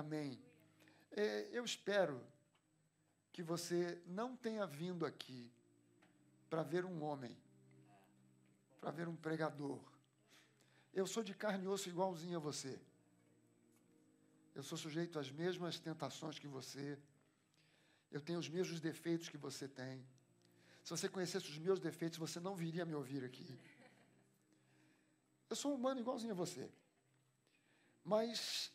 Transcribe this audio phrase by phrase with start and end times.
[0.00, 0.40] Amém.
[1.10, 2.26] É, eu espero
[3.30, 5.52] que você não tenha vindo aqui
[6.48, 7.36] para ver um homem,
[8.80, 9.78] para ver um pregador.
[10.94, 12.80] Eu sou de carne e osso igualzinho a você.
[14.54, 16.98] Eu sou sujeito às mesmas tentações que você.
[18.10, 20.02] Eu tenho os mesmos defeitos que você tem.
[20.82, 23.46] Se você conhecesse os meus defeitos, você não viria me ouvir aqui.
[25.50, 26.70] Eu sou humano igualzinho a você.
[28.02, 28.72] Mas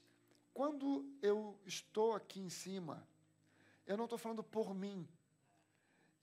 [0.56, 3.06] quando eu estou aqui em cima,
[3.86, 5.06] eu não estou falando por mim.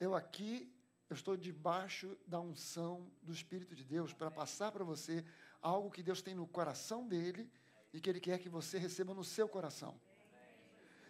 [0.01, 0.75] Eu aqui,
[1.11, 5.23] eu estou debaixo da unção do Espírito de Deus para passar para você
[5.61, 7.53] algo que Deus tem no coração dele
[7.93, 10.01] e que Ele quer que você receba no seu coração.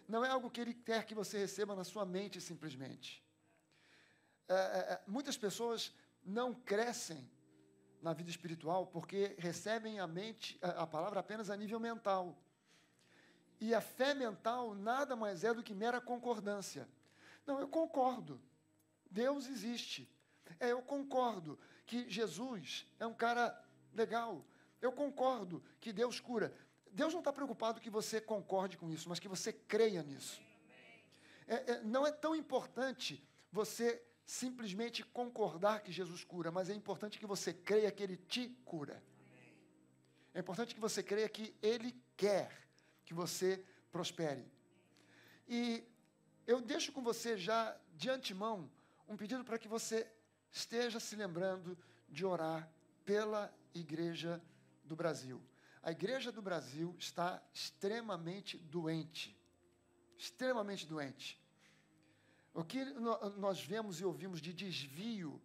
[0.05, 3.25] Não é algo que Ele quer que você receba na sua mente simplesmente.
[4.49, 4.57] É, é,
[4.95, 7.31] é muitas pessoas não crescem
[8.01, 12.37] na vida espiritual porque recebem a mente, a, a palavra apenas a nível mental.
[13.63, 16.85] E a fé mental nada mais é do que mera concordância.
[17.45, 18.37] Não, eu concordo.
[19.09, 20.05] Deus existe.
[20.59, 23.57] É, eu concordo que Jesus é um cara
[23.93, 24.45] legal.
[24.81, 26.53] Eu concordo que Deus cura.
[26.91, 30.41] Deus não está preocupado que você concorde com isso, mas que você creia nisso.
[31.47, 37.17] É, é, não é tão importante você simplesmente concordar que Jesus cura, mas é importante
[37.17, 39.01] que você creia que Ele te cura.
[40.33, 42.62] É importante que você creia que Ele quer
[43.05, 44.45] que você prospere.
[45.47, 45.83] E
[46.45, 48.69] eu deixo com você já de antemão
[49.07, 50.09] um pedido para que você
[50.51, 51.77] esteja se lembrando
[52.09, 52.69] de orar
[53.05, 54.41] pela igreja
[54.83, 55.41] do Brasil.
[55.81, 59.37] A igreja do Brasil está extremamente doente.
[60.17, 61.41] Extremamente doente.
[62.53, 62.85] O que
[63.37, 65.41] nós vemos e ouvimos de desvio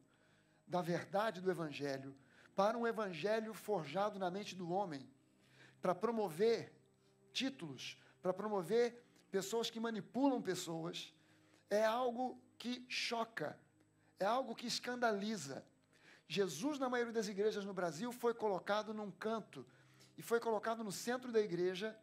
[0.67, 2.14] da verdade do Evangelho
[2.55, 5.09] para um Evangelho forjado na mente do homem,
[5.81, 6.73] para promover
[7.39, 9.00] títulos, para promover
[9.31, 11.14] pessoas que manipulam pessoas,
[11.70, 13.58] é algo que choca,
[14.19, 15.64] é algo que escandaliza.
[16.27, 19.64] Jesus, na maioria das igrejas no Brasil, foi colocado num canto
[20.17, 21.96] e foi colocado no centro da igreja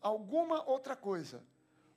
[0.00, 1.44] alguma outra coisa.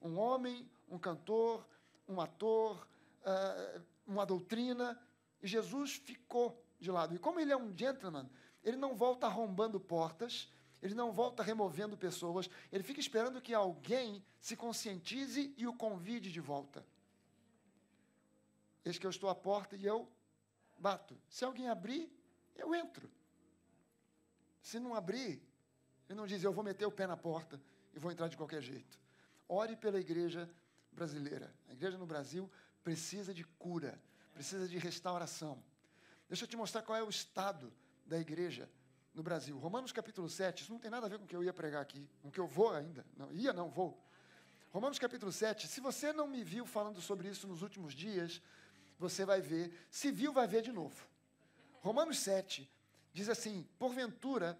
[0.01, 1.65] Um homem, um cantor,
[2.07, 2.87] um ator,
[3.21, 4.99] uh, uma doutrina,
[5.41, 7.13] e Jesus ficou de lado.
[7.13, 8.27] E como ele é um gentleman,
[8.63, 14.23] ele não volta arrombando portas, ele não volta removendo pessoas, ele fica esperando que alguém
[14.39, 16.85] se conscientize e o convide de volta.
[18.83, 20.09] Eis que eu estou à porta e eu
[20.77, 21.15] bato.
[21.29, 22.11] Se alguém abrir,
[22.55, 23.09] eu entro.
[24.61, 25.41] Se não abrir,
[26.09, 27.61] ele não diz, eu vou meter o pé na porta
[27.93, 28.99] e vou entrar de qualquer jeito.
[29.47, 30.49] Ore pela igreja
[30.91, 31.53] brasileira.
[31.69, 32.49] A igreja no Brasil
[32.83, 34.01] precisa de cura,
[34.33, 35.63] precisa de restauração.
[36.27, 37.71] Deixa eu te mostrar qual é o estado
[38.05, 38.67] da igreja
[39.13, 39.57] no Brasil.
[39.57, 41.81] Romanos capítulo 7, isso não tem nada a ver com o que eu ia pregar
[41.81, 43.05] aqui, com o que eu vou ainda.
[43.17, 43.97] Não, ia, não, vou.
[44.71, 48.41] Romanos capítulo 7, se você não me viu falando sobre isso nos últimos dias,
[48.97, 49.73] você vai ver.
[49.89, 51.07] Se viu, vai ver de novo.
[51.81, 52.69] Romanos 7
[53.11, 54.57] diz assim: Porventura,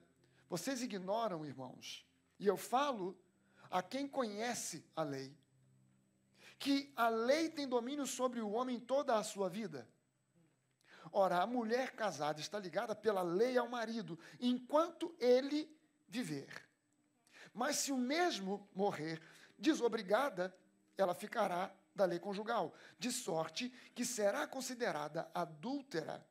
[0.50, 2.06] vocês ignoram, irmãos,
[2.38, 3.18] e eu falo
[3.70, 5.34] a quem conhece a lei,
[6.60, 9.88] que a lei tem domínio sobre o homem toda a sua vida.
[11.12, 15.70] Ora, a mulher casada está ligada pela lei ao marido, enquanto ele
[16.08, 16.66] viver.
[17.54, 19.22] Mas se o mesmo morrer,
[19.58, 20.56] desobrigada,
[20.98, 26.26] ela ficará da lei conjugal, de sorte que será considerada adúltera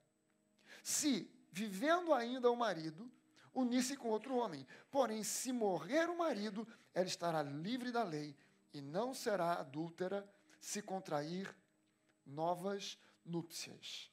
[0.83, 3.11] se, vivendo ainda o marido,
[3.53, 4.67] unisse com outro homem.
[4.91, 8.37] Porém, se morrer o marido, ela estará livre da lei
[8.73, 10.29] e não será adúltera
[10.61, 11.55] se contrair
[12.25, 14.11] novas núpcias.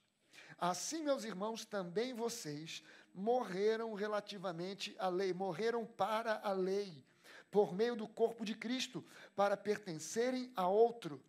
[0.57, 7.03] Assim, meus irmãos, também vocês morreram relativamente à lei, morreram para a lei,
[7.49, 11.23] por meio do corpo de Cristo, para pertencerem a outro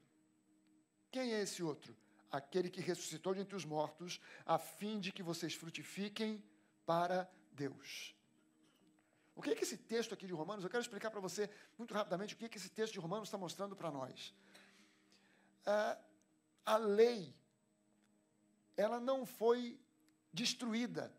[1.10, 1.96] quem é esse outro?
[2.30, 6.42] Aquele que ressuscitou de entre os mortos, a fim de que vocês frutifiquem
[6.84, 8.14] para Deus.
[9.34, 11.94] O que é que esse texto aqui de Romanos, eu quero explicar para você muito
[11.94, 14.34] rapidamente o que é que esse texto de Romanos está mostrando para nós.
[15.64, 15.98] Ah,
[16.66, 17.34] a lei,
[18.78, 19.78] ela não foi
[20.32, 21.12] destruída,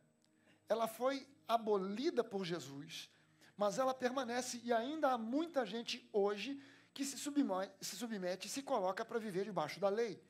[0.69, 3.11] ela foi abolida por Jesus,
[3.57, 6.59] mas ela permanece e ainda há muita gente hoje
[6.93, 10.23] que se submete, se, submete, se coloca para viver debaixo da lei.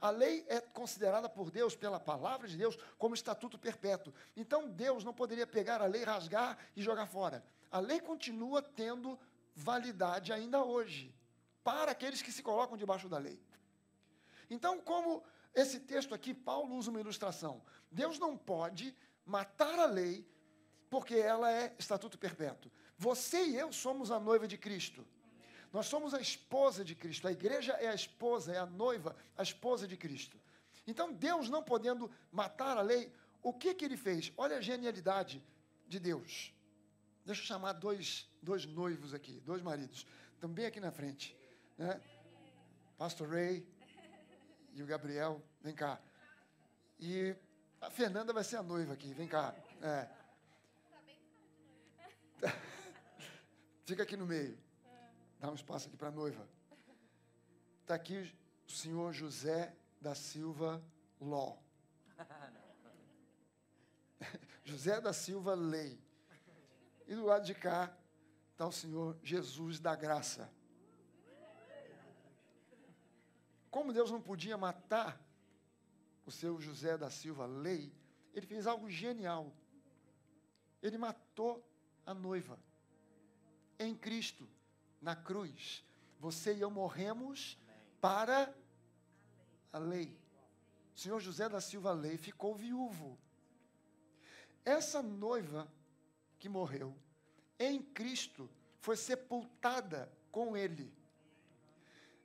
[0.00, 4.12] A lei é considerada por Deus, pela palavra de Deus, como estatuto perpétuo.
[4.36, 7.42] Então Deus não poderia pegar a lei, rasgar e jogar fora.
[7.70, 9.18] A lei continua tendo
[9.54, 11.14] validade ainda hoje,
[11.64, 13.42] para aqueles que se colocam debaixo da lei.
[14.50, 15.22] Então, como
[15.54, 17.62] esse texto aqui, Paulo usa uma ilustração.
[17.90, 18.94] Deus não pode
[19.24, 20.26] matar a lei,
[20.88, 22.70] porque ela é estatuto perpétuo.
[22.96, 25.06] Você e eu somos a noiva de Cristo.
[25.72, 27.28] Nós somos a esposa de Cristo.
[27.28, 30.38] A igreja é a esposa, é a noiva, a esposa de Cristo.
[30.86, 33.12] Então, Deus não podendo matar a lei,
[33.42, 34.32] o que, que ele fez?
[34.36, 35.42] Olha a genialidade
[35.88, 36.52] de Deus.
[37.24, 40.06] Deixa eu chamar dois, dois noivos aqui, dois maridos.
[40.40, 41.36] Também aqui na frente.
[41.78, 42.00] Né?
[42.98, 43.66] Pastor Ray
[44.72, 46.00] e o Gabriel, vem cá.
[46.98, 47.34] E
[47.80, 49.54] a Fernanda vai ser a noiva aqui, vem cá.
[49.82, 50.08] É.
[53.84, 54.58] Fica aqui no meio.
[55.38, 56.46] Dá um espaço aqui para a noiva.
[57.80, 58.32] Está aqui
[58.66, 60.82] o senhor José da Silva
[61.20, 61.56] Ló.
[64.64, 66.00] José da Silva Lei.
[67.06, 67.96] E do lado de cá
[68.52, 70.52] está o Senhor Jesus da Graça.
[73.70, 75.20] Como Deus não podia matar
[76.26, 77.92] o seu José da Silva Lei,
[78.34, 79.52] ele fez algo genial.
[80.82, 81.64] Ele matou
[82.04, 82.58] a noiva
[83.78, 84.48] em Cristo,
[85.00, 85.84] na cruz.
[86.18, 87.58] Você e eu morremos
[88.00, 88.54] para
[89.72, 90.18] a lei.
[90.94, 93.18] O senhor José da Silva Lei ficou viúvo.
[94.64, 95.70] Essa noiva
[96.38, 96.94] que morreu
[97.58, 98.50] em Cristo
[98.80, 100.92] foi sepultada com ele.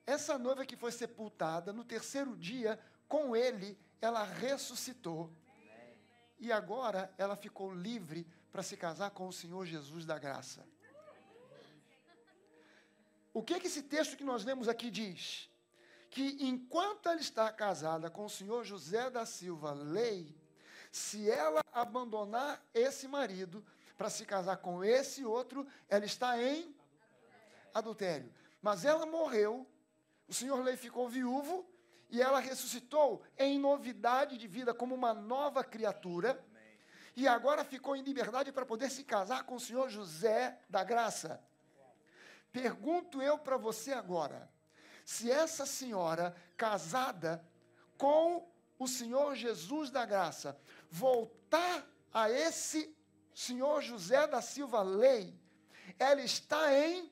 [0.06, 5.31] Essa noiva que foi sepultada, no terceiro dia, com ele, ela ressuscitou.
[6.40, 10.66] E agora ela ficou livre para se casar com o Senhor Jesus da graça.
[13.34, 15.50] O que, que esse texto que nós lemos aqui diz?
[16.10, 20.34] Que enquanto ela está casada com o Senhor José da Silva Lei,
[20.90, 23.66] se ela abandonar esse marido
[23.98, 26.74] para se casar com esse outro, ela está em
[27.74, 28.31] adultério.
[28.62, 29.68] Mas ela morreu,
[30.27, 31.68] o senhor Lei ficou viúvo
[32.10, 36.44] e ela ressuscitou em novidade de vida como uma nova criatura.
[37.16, 41.42] E agora ficou em liberdade para poder se casar com o senhor José da Graça.
[42.51, 44.50] Pergunto eu para você agora:
[45.06, 47.45] se essa senhora casada
[47.98, 52.95] com o Senhor Jesus da Graça voltar a esse
[53.33, 55.38] senhor José da Silva Lei,
[56.00, 57.12] ela está em.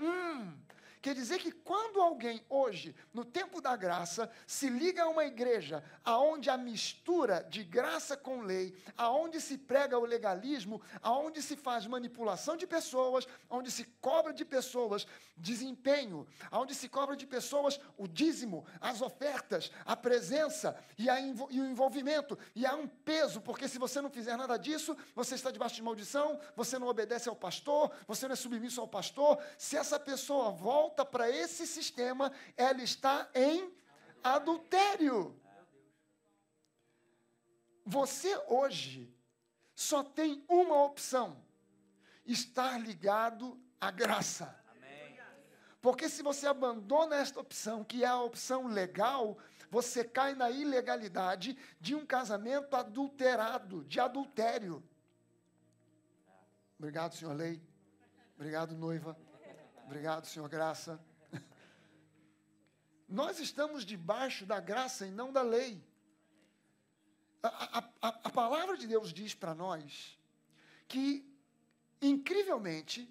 [0.00, 0.58] Hum,
[1.06, 5.84] Quer dizer que quando alguém hoje, no tempo da graça, se liga a uma igreja
[6.04, 11.86] aonde a mistura de graça com lei, aonde se prega o legalismo, aonde se faz
[11.86, 15.06] manipulação de pessoas, aonde se cobra de pessoas
[15.36, 21.60] desempenho, aonde se cobra de pessoas o dízimo, as ofertas, a presença e, a, e
[21.60, 25.52] o envolvimento, e há um peso, porque se você não fizer nada disso, você está
[25.52, 29.38] debaixo de maldição, você não obedece ao pastor, você não é submisso ao pastor.
[29.56, 33.70] Se essa pessoa volta volta para esse sistema, ela está em
[34.24, 35.38] adultério.
[37.84, 39.14] Você hoje
[39.74, 41.44] só tem uma opção:
[42.24, 44.58] estar ligado à graça.
[45.82, 49.38] Porque se você abandona esta opção, que é a opção legal,
[49.70, 54.82] você cai na ilegalidade de um casamento adulterado, de adultério.
[56.76, 57.62] Obrigado, senhor Lei.
[58.34, 59.16] Obrigado, noiva.
[59.86, 61.00] Obrigado, Senhor Graça.
[63.08, 65.80] Nós estamos debaixo da graça e não da lei.
[67.40, 70.18] A, a, a palavra de Deus diz para nós
[70.88, 71.24] que,
[72.02, 73.08] incrivelmente,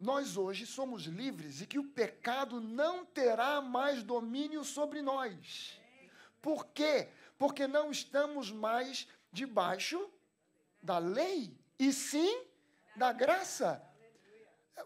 [0.00, 5.78] nós hoje somos livres e que o pecado não terá mais domínio sobre nós.
[6.40, 7.10] Por quê?
[7.38, 10.10] Porque não estamos mais debaixo
[10.82, 12.46] da lei, e sim
[12.96, 13.86] da graça.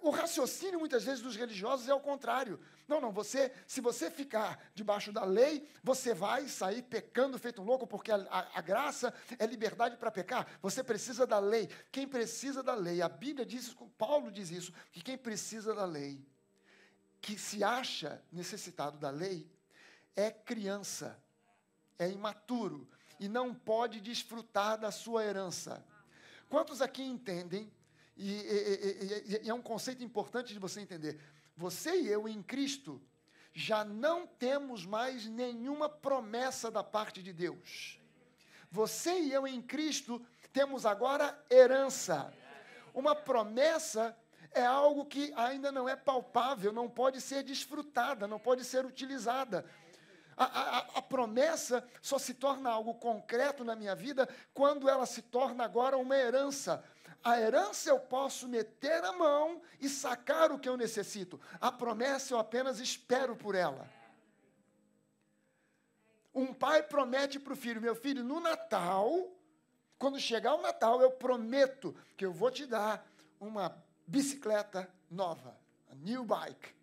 [0.03, 2.61] O raciocínio muitas vezes dos religiosos é o contrário.
[2.87, 7.65] Não, não, você, se você ficar debaixo da lei, você vai sair pecando feito um
[7.65, 10.47] louco, porque a, a, a graça é liberdade para pecar.
[10.61, 11.69] Você precisa da lei.
[11.91, 15.85] Quem precisa da lei, a Bíblia diz isso, Paulo diz isso, que quem precisa da
[15.85, 16.25] lei,
[17.21, 19.51] que se acha necessitado da lei,
[20.15, 21.19] é criança,
[21.99, 25.85] é imaturo e não pode desfrutar da sua herança.
[26.49, 27.73] Quantos aqui entendem
[28.17, 31.21] e, e, e, e é um conceito importante de você entender.
[31.57, 33.01] Você e eu em Cristo
[33.53, 38.01] já não temos mais nenhuma promessa da parte de Deus.
[38.71, 40.21] Você e eu em Cristo
[40.53, 42.33] temos agora herança.
[42.93, 44.17] Uma promessa
[44.53, 49.65] é algo que ainda não é palpável, não pode ser desfrutada, não pode ser utilizada.
[50.37, 55.23] A, a, a, promessa só se torna algo concreto na minha vida quando ela se
[55.23, 56.85] torna agora uma herança.
[57.25, 61.41] A herança eu posso meter a mão e sacar o que eu necessito.
[61.59, 63.89] A promessa eu apenas espero por ela.
[66.35, 69.33] Um pai promete para o filho: meu filho, no Natal,
[69.99, 73.07] quando chegar o Natal, eu prometo que eu vou te dar
[73.41, 73.75] uma
[74.07, 75.57] bicicleta nova.
[75.91, 76.75] A new bike.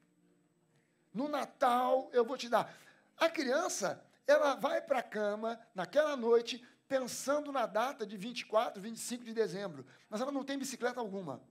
[1.13, 2.73] No Natal eu vou te dar.
[3.15, 9.23] A criança, ela vai para a cama naquela noite pensando na data de 24, 25
[9.23, 11.41] de dezembro, mas ela não tem bicicleta alguma.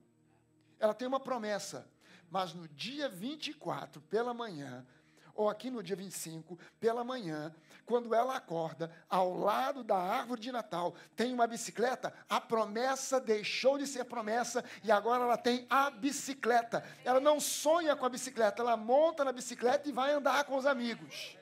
[0.79, 1.89] Ela tem uma promessa,
[2.29, 4.85] mas no dia 24, pela manhã,
[5.33, 7.51] ou aqui no dia 25, pela manhã,
[7.87, 13.79] quando ela acorda, ao lado da árvore de Natal, tem uma bicicleta, a promessa deixou
[13.79, 16.85] de ser promessa e agora ela tem a bicicleta.
[17.03, 20.67] Ela não sonha com a bicicleta, ela monta na bicicleta e vai andar com os
[20.67, 21.35] amigos.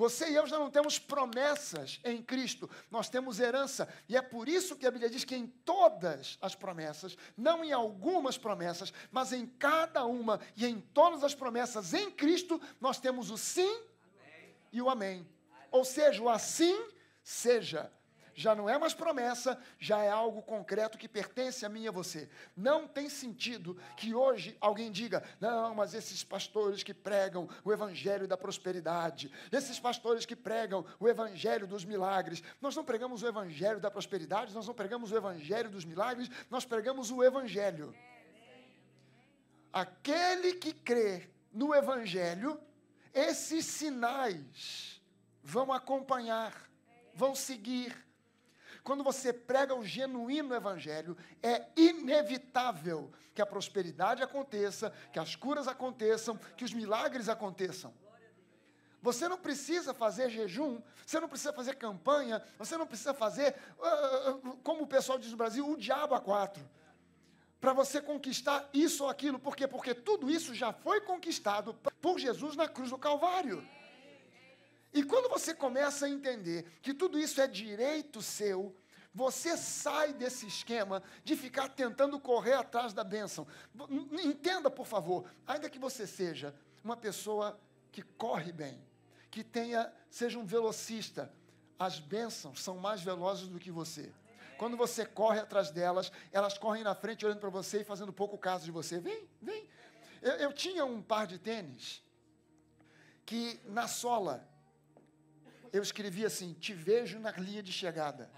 [0.00, 3.86] Você e eu já não temos promessas em Cristo, nós temos herança.
[4.08, 7.70] E é por isso que a Bíblia diz que em todas as promessas, não em
[7.70, 13.30] algumas promessas, mas em cada uma e em todas as promessas em Cristo, nós temos
[13.30, 14.56] o sim amém.
[14.72, 15.28] e o amém.
[15.70, 16.82] Ou seja, o assim
[17.22, 17.92] seja
[18.34, 21.92] já não é mais promessa, já é algo concreto que pertence a mim e a
[21.92, 22.28] você.
[22.56, 28.26] Não tem sentido que hoje alguém diga: não, mas esses pastores que pregam o evangelho
[28.26, 32.42] da prosperidade, esses pastores que pregam o evangelho dos milagres.
[32.60, 36.64] Nós não pregamos o evangelho da prosperidade, nós não pregamos o evangelho dos milagres, nós
[36.64, 37.94] pregamos o evangelho.
[39.72, 42.60] Aquele que crê no evangelho,
[43.12, 45.00] esses sinais
[45.42, 46.70] vão acompanhar,
[47.14, 47.94] vão seguir
[48.82, 55.68] quando você prega o genuíno evangelho, é inevitável que a prosperidade aconteça, que as curas
[55.68, 57.92] aconteçam, que os milagres aconteçam.
[59.02, 64.56] Você não precisa fazer jejum, você não precisa fazer campanha, você não precisa fazer, uh,
[64.58, 66.68] como o pessoal diz no Brasil, o diabo a quatro.
[67.58, 69.38] Para você conquistar isso ou aquilo.
[69.38, 69.66] Por quê?
[69.66, 73.66] Porque tudo isso já foi conquistado por Jesus na cruz do Calvário.
[74.92, 78.74] E quando você começa a entender que tudo isso é direito seu,
[79.12, 83.46] você sai desse esquema de ficar tentando correr atrás da bênção.
[84.24, 87.58] Entenda, por favor, ainda que você seja uma pessoa
[87.90, 88.80] que corre bem,
[89.30, 91.32] que tenha, seja um velocista,
[91.78, 94.12] as bênçãos são mais velozes do que você.
[94.58, 98.36] Quando você corre atrás delas, elas correm na frente olhando para você e fazendo pouco
[98.36, 99.00] caso de você.
[99.00, 99.66] Vem, vem.
[100.20, 102.02] Eu, eu tinha um par de tênis
[103.24, 104.46] que na sola
[105.72, 108.30] eu escrevi assim: Te vejo na linha de chegada.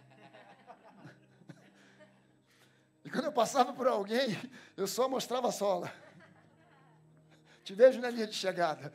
[3.05, 4.37] E quando eu passava por alguém,
[4.77, 5.93] eu só mostrava a sola.
[7.65, 8.93] Te vejo na linha de chegada.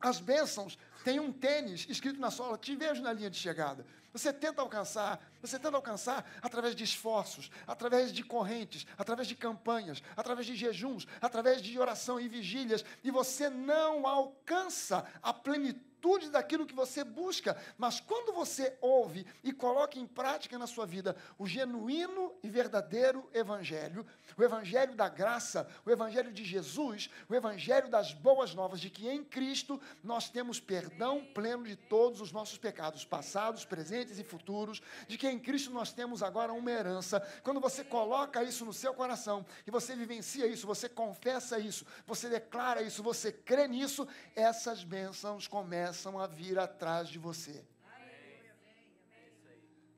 [0.00, 3.86] As bênçãos têm um tênis escrito na sola, te vejo na linha de chegada.
[4.12, 10.02] Você tenta alcançar, você tenta alcançar através de esforços, através de correntes, através de campanhas,
[10.16, 15.93] através de jejuns, através de oração e vigílias, e você não alcança a plenitude
[16.30, 21.16] daquilo que você busca, mas quando você ouve e coloca em prática na sua vida
[21.38, 24.06] o genuíno e verdadeiro evangelho,
[24.36, 29.08] o evangelho da graça, o evangelho de Jesus, o evangelho das boas novas de que
[29.08, 34.82] em Cristo nós temos perdão pleno de todos os nossos pecados, passados, presentes e futuros,
[35.08, 37.20] de que em Cristo nós temos agora uma herança.
[37.42, 42.28] Quando você coloca isso no seu coração e você vivencia isso, você confessa isso, você
[42.28, 44.06] declara isso, você crê nisso,
[44.36, 47.64] essas bênçãos começam começam a vir atrás de você.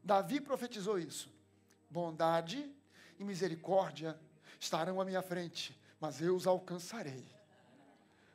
[0.05, 1.33] Davi profetizou isso.
[1.89, 2.71] Bondade
[3.19, 4.19] e misericórdia
[4.61, 7.25] estarão à minha frente, mas eu os alcançarei.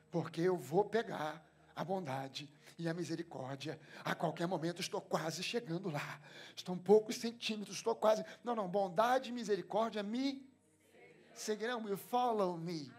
[0.09, 2.49] Porque eu vou pegar a bondade
[2.79, 3.79] e a misericórdia.
[4.03, 6.19] A qualquer momento estou quase chegando lá.
[6.55, 8.25] Estou um poucos centímetros, estou quase.
[8.43, 10.43] Não, não, bondade e misericórdia me
[11.35, 11.87] seguirão.
[11.87, 12.91] You follow me.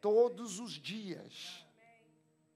[0.00, 1.69] Todos os dias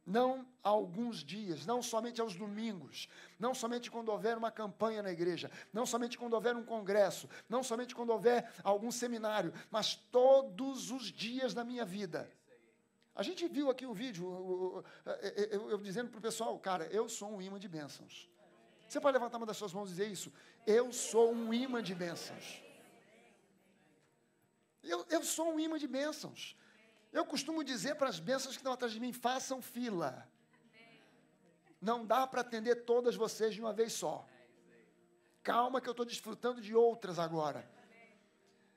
[0.07, 3.09] não alguns dias, não somente aos domingos,
[3.39, 7.63] não somente quando houver uma campanha na igreja, não somente quando houver um congresso, não
[7.63, 12.31] somente quando houver algum seminário, mas todos os dias da minha vida.
[13.15, 14.85] A gente viu aqui o vídeo, eu,
[15.23, 18.29] eu, eu, eu dizendo para o pessoal, cara, eu sou um imã de bênçãos.
[18.89, 20.33] Você pode levantar uma das suas mãos e dizer isso?
[20.67, 22.63] Eu sou um imã de bênçãos.
[24.83, 26.57] Eu, eu sou um imã de bênçãos.
[27.15, 30.29] Eu costumo dizer para as bênçãos que estão atrás de mim: façam fila.
[31.81, 34.27] Não dá para atender todas vocês de uma vez só.
[35.41, 37.65] Calma, que eu estou desfrutando de outras agora.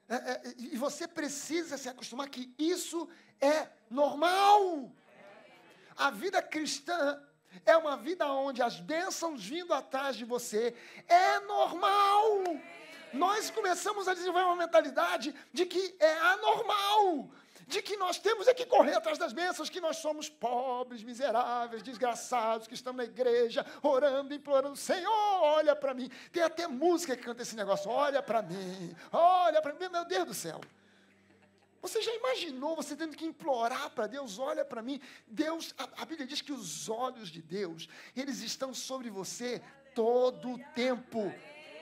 [0.08, 3.10] É, é, e você precisa se acostumar que isso
[3.42, 4.92] é normal.
[5.96, 7.20] A vida cristã
[7.66, 10.76] é uma vida onde as bênçãos vindo atrás de você
[11.08, 12.44] é normal.
[13.14, 17.32] Nós começamos a desenvolver uma mentalidade de que é anormal
[17.68, 21.84] de que nós temos é que correr atrás das bênçãos, que nós somos pobres, miseráveis,
[21.84, 26.10] desgraçados, que estamos na igreja, orando, implorando, Senhor, olha para mim.
[26.32, 30.26] Tem até música que canta esse negócio, olha para mim, olha para mim, meu Deus
[30.26, 30.62] do céu.
[31.82, 34.40] Você já imaginou você tendo que implorar para Deus?
[34.40, 35.00] Olha para mim.
[35.28, 39.62] Deus, a, a, Bíblia diz que os olhos de Deus, eles estão sobre você
[39.94, 41.34] todo o tempo.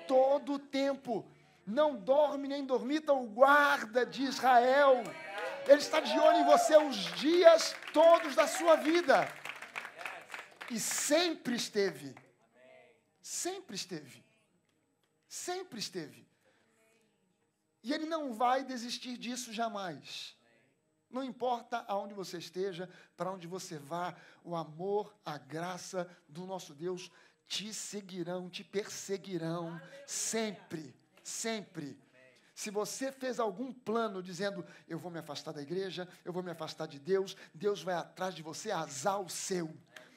[0.08, 1.26] Todo o tempo.
[1.66, 5.04] Não dorme nem dormita o guarda de Israel.
[5.68, 9.28] Ele está de olho em você os dias todos da sua vida.
[10.70, 12.16] E sempre esteve.
[13.22, 14.24] Sempre esteve.
[15.28, 16.28] Sempre esteve.
[17.84, 20.36] E Ele não vai desistir disso jamais.
[21.10, 26.74] Não importa aonde você esteja, para onde você vá, o amor, a graça do nosso
[26.74, 27.12] Deus
[27.48, 31.98] te seguirão, te perseguirão sempre, sempre.
[32.56, 36.52] Se você fez algum plano dizendo, eu vou me afastar da igreja, eu vou me
[36.52, 39.76] afastar de Deus, Deus vai atrás de você, azar o seu.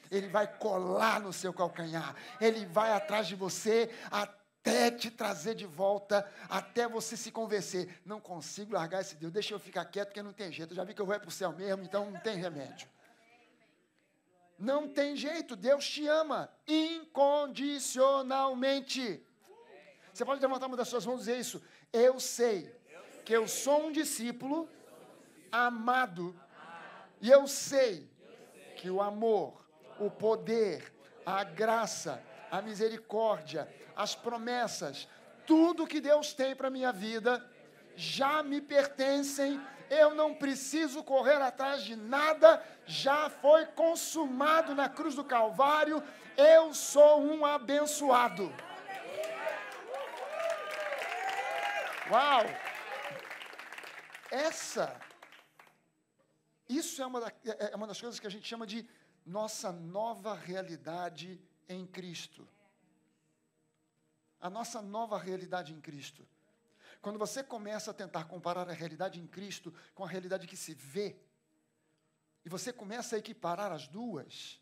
[0.09, 5.65] Ele vai colar no seu calcanhar, ele vai atrás de você até te trazer de
[5.65, 7.99] volta, até você se convencer.
[8.05, 10.71] Não consigo largar esse Deus, deixa eu ficar quieto, porque não tem jeito.
[10.71, 12.87] Eu já vi que eu vou para o céu mesmo, então não tem remédio.
[14.57, 19.25] Não tem jeito, Deus te ama incondicionalmente.
[20.13, 21.61] Você pode levantar uma das suas mãos e dizer isso.
[21.91, 22.73] Eu sei
[23.25, 24.69] que eu sou um discípulo
[25.51, 26.39] amado,
[27.21, 28.09] e eu sei
[28.77, 29.65] que o amor,
[29.99, 30.93] o poder,
[31.25, 35.07] a graça, a misericórdia, as promessas,
[35.45, 37.43] tudo que Deus tem para minha vida
[37.95, 45.15] já me pertencem, eu não preciso correr atrás de nada, já foi consumado na cruz
[45.15, 46.01] do Calvário,
[46.37, 48.53] eu sou um abençoado.
[52.09, 52.43] Uau!
[54.31, 54.99] Essa,
[56.67, 58.87] isso é uma, da, é, é uma das coisas que a gente chama de
[59.25, 62.47] nossa nova realidade em Cristo
[64.39, 66.25] a nossa nova realidade em Cristo.
[67.01, 70.73] Quando você começa a tentar comparar a realidade em Cristo com a realidade que se
[70.73, 71.15] vê,
[72.45, 74.59] e você começa a equiparar as duas,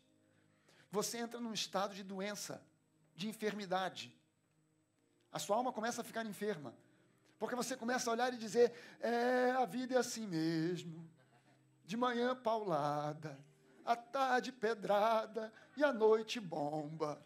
[0.90, 2.62] você entra num estado de doença,
[3.14, 4.14] de enfermidade.
[5.30, 6.74] A sua alma começa a ficar enferma.
[7.38, 11.08] Porque você começa a olhar e dizer: é, a vida é assim mesmo.
[11.84, 13.38] De manhã paulada,
[13.84, 17.22] à tarde pedrada e à noite bomba.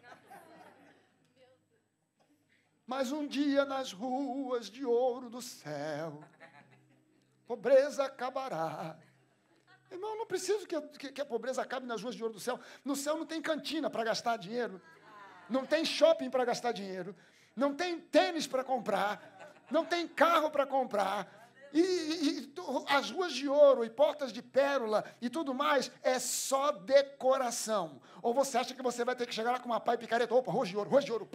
[2.85, 6.23] Mas um dia nas ruas de ouro do céu,
[7.47, 8.97] pobreza acabará.
[9.91, 12.59] Irmão, não preciso que, que, que, a pobreza acabe nas ruas de ouro do céu.
[12.83, 14.81] No céu não tem cantina para gastar dinheiro,
[15.49, 17.15] não tem shopping para gastar dinheiro,
[17.55, 19.32] não tem tênis para comprar,
[19.73, 22.53] não tem carro para comprar, e, e,
[22.87, 27.99] as ruas de ouro e portas de pérola e tudo mais é só decoração.
[28.21, 30.35] Ou você acha que você vai ter que chegar lá com uma pá e picareta,
[30.35, 31.27] opa, ruas de ouro, ruas de ouro.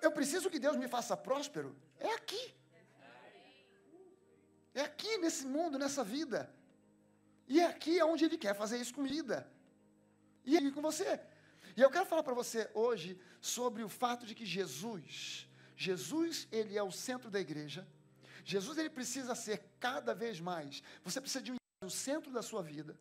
[0.00, 1.76] Eu preciso que Deus me faça próspero.
[1.98, 2.54] É aqui.
[4.72, 6.48] É aqui nesse mundo, nessa vida.
[7.48, 9.50] E é aqui onde Ele quer fazer isso com vida.
[10.44, 11.20] E é com você.
[11.80, 16.76] E eu quero falar para você hoje sobre o fato de que Jesus, Jesus, ele
[16.76, 17.88] é o centro da igreja.
[18.44, 20.82] Jesus, ele precisa ser cada vez mais.
[21.02, 22.94] Você precisa de um no centro da sua vida.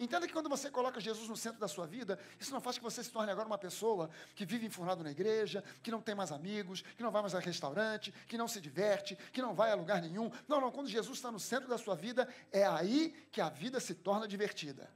[0.00, 2.82] Entenda que quando você coloca Jesus no centro da sua vida, isso não faz que
[2.82, 6.32] você se torne agora uma pessoa que vive enfurnado na igreja, que não tem mais
[6.32, 9.74] amigos, que não vai mais a restaurante, que não se diverte, que não vai a
[9.74, 10.30] lugar nenhum.
[10.48, 13.78] Não, não, quando Jesus está no centro da sua vida, é aí que a vida
[13.80, 14.90] se torna divertida.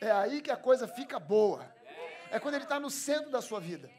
[0.00, 1.66] É aí que a coisa fica boa.
[2.30, 3.90] É quando ele está no centro da sua vida.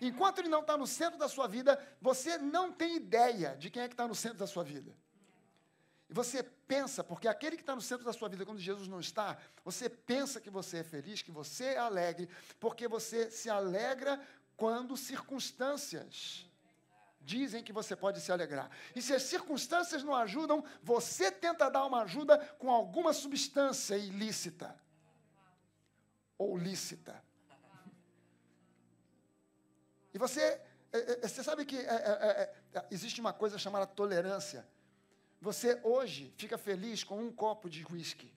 [0.00, 3.82] Enquanto ele não está no centro da sua vida, você não tem ideia de quem
[3.82, 4.94] é que está no centro da sua vida.
[6.08, 9.00] E você pensa, porque aquele que está no centro da sua vida, quando Jesus não
[9.00, 12.28] está, você pensa que você é feliz, que você é alegre,
[12.60, 14.20] porque você se alegra
[14.56, 16.46] quando circunstâncias
[17.20, 18.70] dizem que você pode se alegrar.
[18.94, 24.74] E se as circunstâncias não ajudam, você tenta dar uma ajuda com alguma substância ilícita
[26.38, 27.22] ou lícita.
[30.14, 34.66] E você, é, é, você sabe que é, é, é, existe uma coisa chamada tolerância.
[35.40, 38.32] Você hoje fica feliz com um copo de uísque,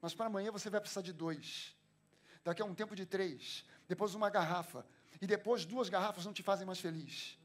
[0.00, 1.74] mas para amanhã você vai precisar de dois.
[2.44, 4.84] Daqui a um tempo de três, depois uma garrafa,
[5.20, 7.38] e depois duas garrafas não te fazem mais feliz.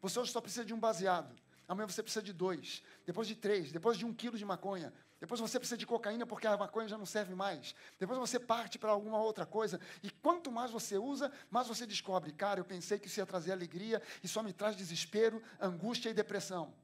[0.00, 1.34] Você hoje só precisa de um baseado,
[1.68, 5.38] amanhã você precisa de dois, depois de três, depois de um quilo de maconha, depois
[5.38, 7.76] você precisa de cocaína porque a maconha já não serve mais.
[7.96, 9.78] Depois você parte para alguma outra coisa.
[10.02, 13.52] E quanto mais você usa, mais você descobre, cara, eu pensei que isso ia trazer
[13.52, 16.74] alegria e só me traz desespero, angústia e depressão.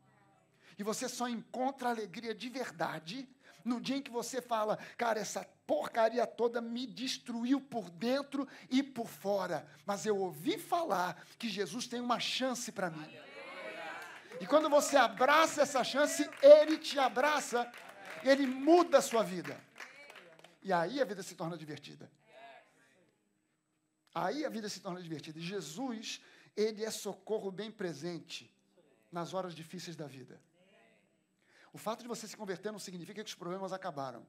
[0.78, 3.28] E você só encontra alegria de verdade
[3.64, 8.82] No dia em que você fala, cara, essa porcaria toda me destruiu por dentro e
[8.82, 13.06] por fora, mas eu ouvi falar que Jesus tem uma chance para mim.
[14.40, 17.70] E quando você abraça essa chance, ele te abraça,
[18.22, 19.60] ele muda a sua vida.
[20.62, 22.10] E aí a vida se torna divertida.
[24.14, 25.38] Aí a vida se torna divertida.
[25.38, 26.20] E Jesus,
[26.56, 28.52] ele é socorro bem presente
[29.10, 30.40] nas horas difíceis da vida.
[31.72, 34.26] O fato de você se converter não significa que os problemas acabaram,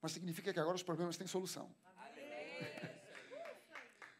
[0.00, 1.74] mas significa que agora os problemas têm solução.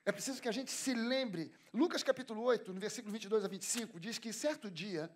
[0.05, 1.53] É preciso que a gente se lembre.
[1.73, 5.11] Lucas capítulo 8, no versículo 22 a 25, diz que certo dia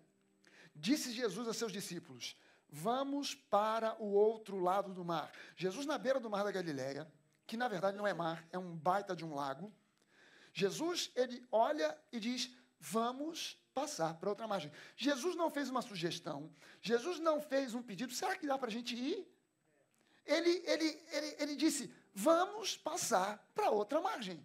[0.75, 2.37] disse Jesus a seus discípulos:
[2.77, 5.31] Vamos para o outro lado do mar.
[5.55, 7.09] Jesus na beira do mar da Galileia,
[7.47, 9.73] que na verdade não é mar, é um baita de um lago.
[10.53, 14.73] Jesus, ele olha e diz: Vamos passar para outra margem.
[14.97, 18.73] Jesus não fez uma sugestão, Jesus não fez um pedido, será que dá para a
[18.73, 19.25] gente ir?
[20.27, 24.45] Ele, ele, ele, ele disse: Vamos passar para outra margem.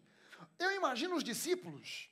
[0.59, 2.11] Eu imagino os discípulos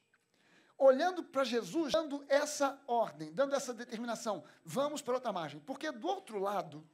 [0.77, 5.59] olhando para Jesus, dando essa ordem, dando essa determinação, vamos para outra margem.
[5.59, 6.87] Porque do outro lado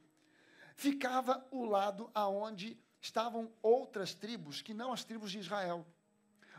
[0.74, 5.86] ficava o lado aonde estavam outras tribos, que não as tribos de Israel.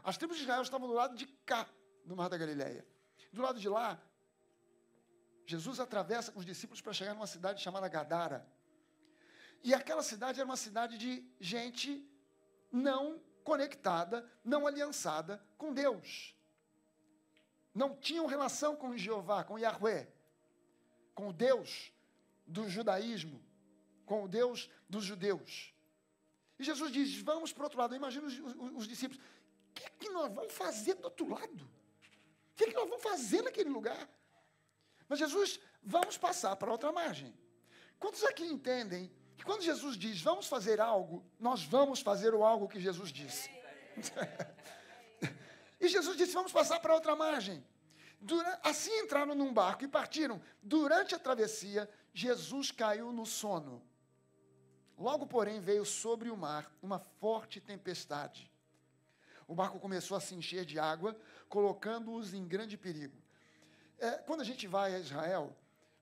[0.03, 1.67] As tribos de Israel estavam do lado de cá,
[2.05, 2.85] do Mar da Galileia.
[3.33, 3.99] Do lado de lá,
[5.47, 8.47] Jesus atravessa com os discípulos para chegar numa cidade chamada Gadara.
[9.63, 12.07] E aquela cidade era uma cidade de gente
[12.71, 16.34] não conectada, não aliançada com Deus.
[17.75, 20.07] Não tinham relação com Jeová, com Yahweh,
[21.13, 21.91] com o Deus
[22.47, 23.43] do judaísmo,
[24.05, 25.73] com o Deus dos judeus.
[26.57, 27.93] E Jesus diz: Vamos para o outro lado.
[27.93, 31.69] Imagina os, os, os discípulos: O que, é que nós vamos fazer do outro lado?
[32.53, 34.09] O que, é que nós vamos fazer naquele lugar?
[35.09, 37.33] Mas Jesus, vamos passar para outra margem.
[37.99, 42.69] Quantos aqui entendem que quando Jesus diz vamos fazer algo, nós vamos fazer o algo
[42.69, 43.49] que Jesus disse?
[45.79, 47.63] e Jesus disse: vamos passar para outra margem.
[48.63, 50.41] Assim entraram num barco e partiram.
[50.61, 53.83] Durante a travessia, Jesus caiu no sono.
[54.97, 58.51] Logo, porém, veio sobre o mar uma forte tempestade.
[59.47, 61.15] O barco começou a se encher de água,
[61.49, 63.21] colocando-os em grande perigo.
[63.99, 65.55] É, quando a gente vai a Israel,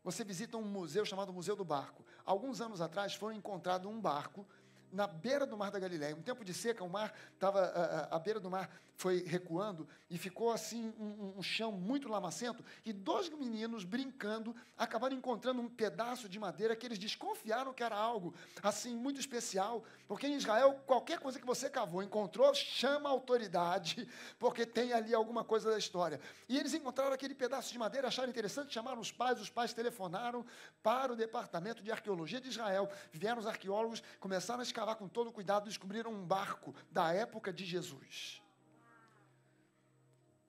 [0.03, 2.05] você visita um museu chamado Museu do Barco.
[2.25, 4.47] Alguns anos atrás foram encontrado um barco
[4.93, 6.15] na beira do mar da Galileia.
[6.15, 10.17] Um tempo de seca, o mar estava, a, a, beira do mar foi recuando e
[10.17, 12.63] ficou assim um, um, chão muito lamacento.
[12.85, 17.95] E dois meninos brincando acabaram encontrando um pedaço de madeira que eles desconfiaram que era
[17.95, 23.11] algo assim muito especial, porque em Israel qualquer coisa que você cavou, encontrou, chama a
[23.11, 26.21] autoridade, porque tem ali alguma coisa da história.
[26.47, 30.45] E eles encontraram aquele pedaço de madeira, acharam interessante, chamaram os pais, os pais telefonaram
[30.83, 32.89] para o departamento de arqueologia de Israel.
[33.11, 37.53] Vieram os arqueólogos, começaram a escavar escavar com todo cuidado, descobriram um barco da época
[37.53, 38.41] de Jesus.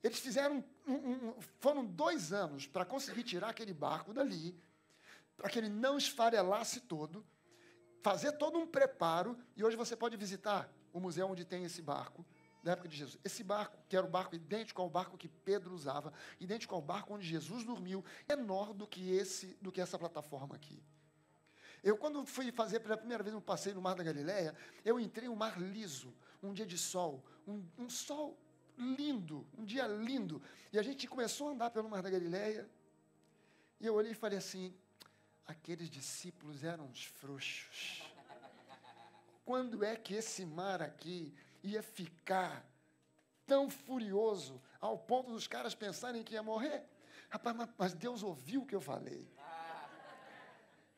[0.03, 4.59] Eles fizeram, um, um, foram dois anos para conseguir tirar aquele barco dali,
[5.37, 7.25] para que ele não esfarelasse todo,
[8.03, 12.25] fazer todo um preparo, e hoje você pode visitar o museu onde tem esse barco,
[12.62, 13.18] da época de Jesus.
[13.25, 17.14] Esse barco, que era o barco idêntico ao barco que Pedro usava, idêntico ao barco
[17.14, 20.83] onde Jesus dormiu, é menor do que esse, do que essa plataforma aqui.
[21.85, 25.29] Eu, quando fui fazer pela primeira vez um passeio no Mar da Galileia, eu entrei
[25.29, 28.38] um mar liso, um dia de sol, um, um sol
[28.79, 30.40] lindo, um dia lindo.
[30.73, 32.66] E a gente começou a andar pelo Mar da Galileia,
[33.79, 34.75] e eu olhei e falei assim:
[35.47, 38.03] aqueles discípulos eram uns frouxos.
[39.44, 42.66] Quando é que esse mar aqui ia ficar
[43.47, 46.83] tão furioso ao ponto dos caras pensarem que ia morrer?
[47.29, 49.34] Rapaz, mas Deus ouviu o que eu falei.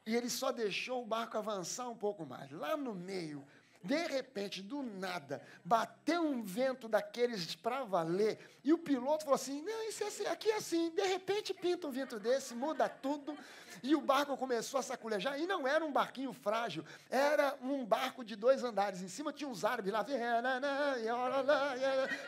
[0.07, 2.49] E ele só deixou o barco avançar um pouco mais.
[2.53, 3.45] Lá no meio,
[3.87, 8.39] de repente, do nada, bateu um vento daqueles para valer.
[8.65, 10.91] E o piloto falou assim: Não, isso é assim, aqui é assim.
[10.91, 13.37] De repente pinta um vento desse, muda tudo.
[13.83, 15.39] E o barco começou a saculejar.
[15.41, 19.03] E não era um barquinho frágil, era um barco de dois andares.
[19.03, 20.05] Em cima tinha uns árabes lá,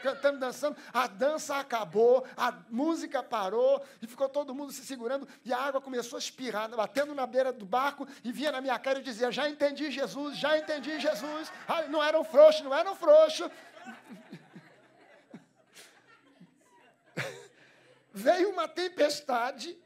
[0.03, 0.77] cantando, dançando.
[0.93, 5.27] A dança acabou, a música parou e ficou todo mundo se segurando.
[5.45, 8.79] E a água começou a espirrar, batendo na beira do barco e vinha na minha
[8.79, 11.48] cara e dizia: Já entendi Jesus, já entendi Jesus.
[11.89, 13.51] Não eram frouxos, não eram frouxos.
[18.13, 19.79] Veio uma tempestade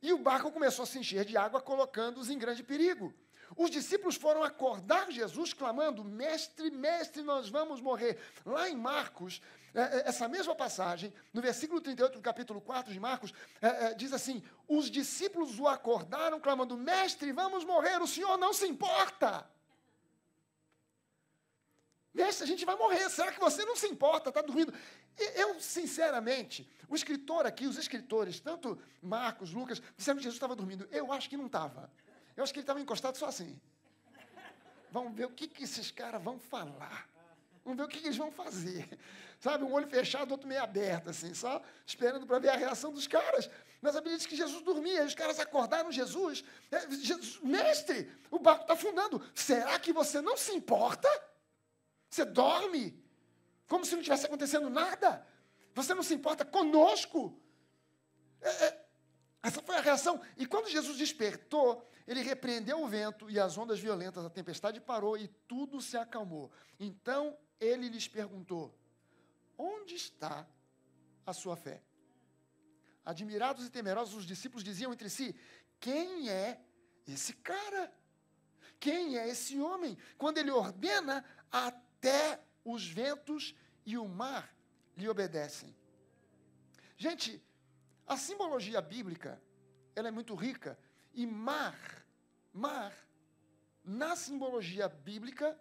[0.00, 3.14] e o barco começou a se encher de água, colocando-os em grande perigo.
[3.56, 8.18] Os discípulos foram acordar Jesus clamando: Mestre, mestre, nós vamos morrer.
[8.44, 9.40] Lá em Marcos,
[9.74, 14.12] é, é, essa mesma passagem, no versículo 38 do capítulo 4 de Marcos, é, diz
[14.12, 19.48] assim: Os discípulos o acordaram clamando: Mestre, vamos morrer, o senhor não se importa.
[22.14, 24.28] Mestre, a gente vai morrer, será que você não se importa?
[24.28, 24.72] Está dormindo.
[25.34, 30.88] Eu, sinceramente, o escritor aqui, os escritores, tanto Marcos, Lucas, disseram que Jesus estava dormindo.
[30.92, 31.90] Eu acho que não estava.
[32.36, 33.60] Eu acho que ele estava encostado só assim.
[34.92, 37.08] Vamos ver o que, que esses caras vão falar.
[37.64, 38.88] Vamos ver o que, que eles vão fazer.
[39.40, 43.08] Sabe, um olho fechado, outro meio aberto, assim, só esperando para ver a reação dos
[43.08, 43.50] caras.
[43.82, 46.44] Mas a Bíblia diz que Jesus dormia, e os caras acordaram Jesus.
[46.70, 49.20] É, Jesus Mestre, o barco está afundando.
[49.34, 51.08] Será que você não se importa?
[52.14, 52.96] Você dorme?
[53.66, 55.26] Como se não tivesse acontecendo nada?
[55.74, 57.36] Você não se importa conosco?
[58.40, 58.86] É, é,
[59.42, 60.22] essa foi a reação.
[60.36, 65.18] E quando Jesus despertou, ele repreendeu o vento e as ondas violentas, a tempestade parou
[65.18, 66.52] e tudo se acalmou.
[66.78, 68.72] Então ele lhes perguntou:
[69.58, 70.46] Onde está
[71.26, 71.82] a sua fé?
[73.04, 75.34] Admirados e temerosos, os discípulos diziam entre si:
[75.80, 76.60] Quem é
[77.08, 77.92] esse cara?
[78.78, 79.98] Quem é esse homem?
[80.16, 81.24] Quando ele ordena,
[82.04, 83.54] até os ventos
[83.86, 84.54] e o mar
[84.94, 85.74] lhe obedecem.
[86.98, 87.42] Gente,
[88.06, 89.42] a simbologia bíblica,
[89.96, 90.78] ela é muito rica
[91.14, 91.78] e mar,
[92.52, 92.94] mar,
[93.82, 95.58] na simbologia bíblica,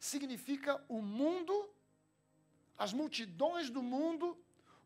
[0.00, 1.72] significa o mundo,
[2.76, 4.36] as multidões do mundo,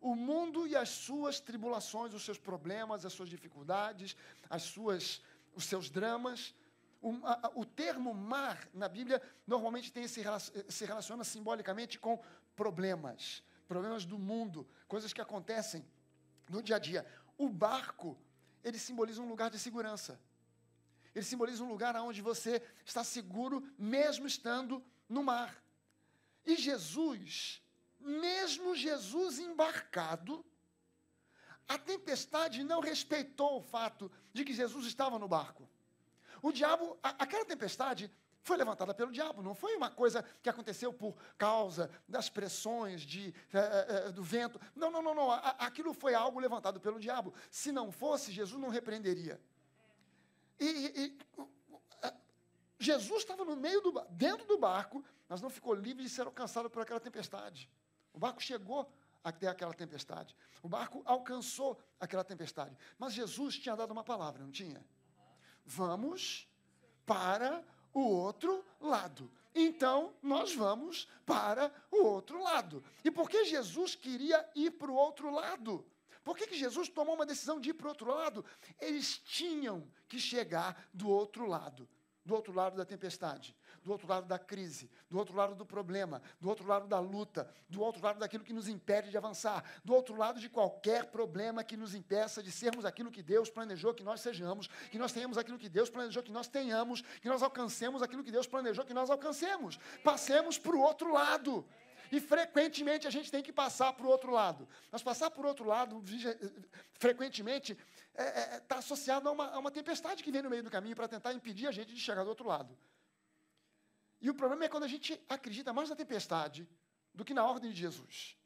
[0.00, 4.14] o mundo e as suas tribulações, os seus problemas, as suas dificuldades,
[4.50, 5.22] as suas,
[5.54, 6.54] os seus dramas.
[7.00, 10.22] O, a, o termo mar na Bíblia normalmente tem esse,
[10.68, 12.20] se relaciona simbolicamente com
[12.56, 15.86] problemas, problemas do mundo, coisas que acontecem
[16.48, 17.06] no dia a dia.
[17.36, 18.18] O barco
[18.64, 20.20] ele simboliza um lugar de segurança.
[21.14, 25.62] Ele simboliza um lugar onde você está seguro, mesmo estando no mar.
[26.44, 27.62] E Jesus,
[27.98, 30.44] mesmo Jesus embarcado,
[31.66, 35.68] a tempestade não respeitou o fato de que Jesus estava no barco.
[36.42, 38.10] O diabo, a, aquela tempestade
[38.42, 43.34] foi levantada pelo diabo, não foi uma coisa que aconteceu por causa das pressões de,
[43.52, 44.60] é, é, do vento.
[44.74, 45.30] Não, não, não, não.
[45.30, 47.34] Aquilo foi algo levantado pelo diabo.
[47.50, 49.40] Se não fosse, Jesus não repreenderia.
[50.58, 51.18] E, e
[52.78, 56.70] Jesus estava no meio do dentro do barco, mas não ficou livre de ser alcançado
[56.70, 57.68] por aquela tempestade.
[58.12, 58.90] O barco chegou
[59.22, 60.34] até aquela tempestade.
[60.62, 62.76] O barco alcançou aquela tempestade.
[62.98, 64.84] Mas Jesus tinha dado uma palavra, não tinha?
[65.68, 66.48] Vamos
[67.04, 69.30] para o outro lado.
[69.54, 72.82] Então, nós vamos para o outro lado.
[73.04, 75.84] E por que Jesus queria ir para o outro lado?
[76.24, 78.44] Por que, que Jesus tomou uma decisão de ir para o outro lado?
[78.80, 81.86] Eles tinham que chegar do outro lado
[82.28, 83.56] do outro lado da tempestade,
[83.88, 87.48] do outro lado da crise, do outro lado do problema, do outro lado da luta,
[87.70, 91.64] do outro lado daquilo que nos impede de avançar, do outro lado de qualquer problema
[91.64, 95.38] que nos impeça de sermos aquilo que Deus planejou que nós sejamos, que nós tenhamos
[95.38, 98.92] aquilo que Deus planejou que nós tenhamos, que nós alcancemos aquilo que Deus planejou que
[98.92, 99.78] nós alcancemos.
[100.04, 101.64] Passemos para o outro lado.
[102.10, 104.68] E frequentemente a gente tem que passar para o outro lado.
[104.90, 106.02] Mas passar para o outro lado,
[106.98, 110.62] frequentemente, está é, é, tá associado a uma, a uma tempestade que vem no meio
[110.62, 112.76] do caminho para tentar impedir a gente de chegar do outro lado.
[114.20, 116.68] E o problema é quando a gente acredita mais na tempestade
[117.14, 118.36] do que na ordem de Jesus.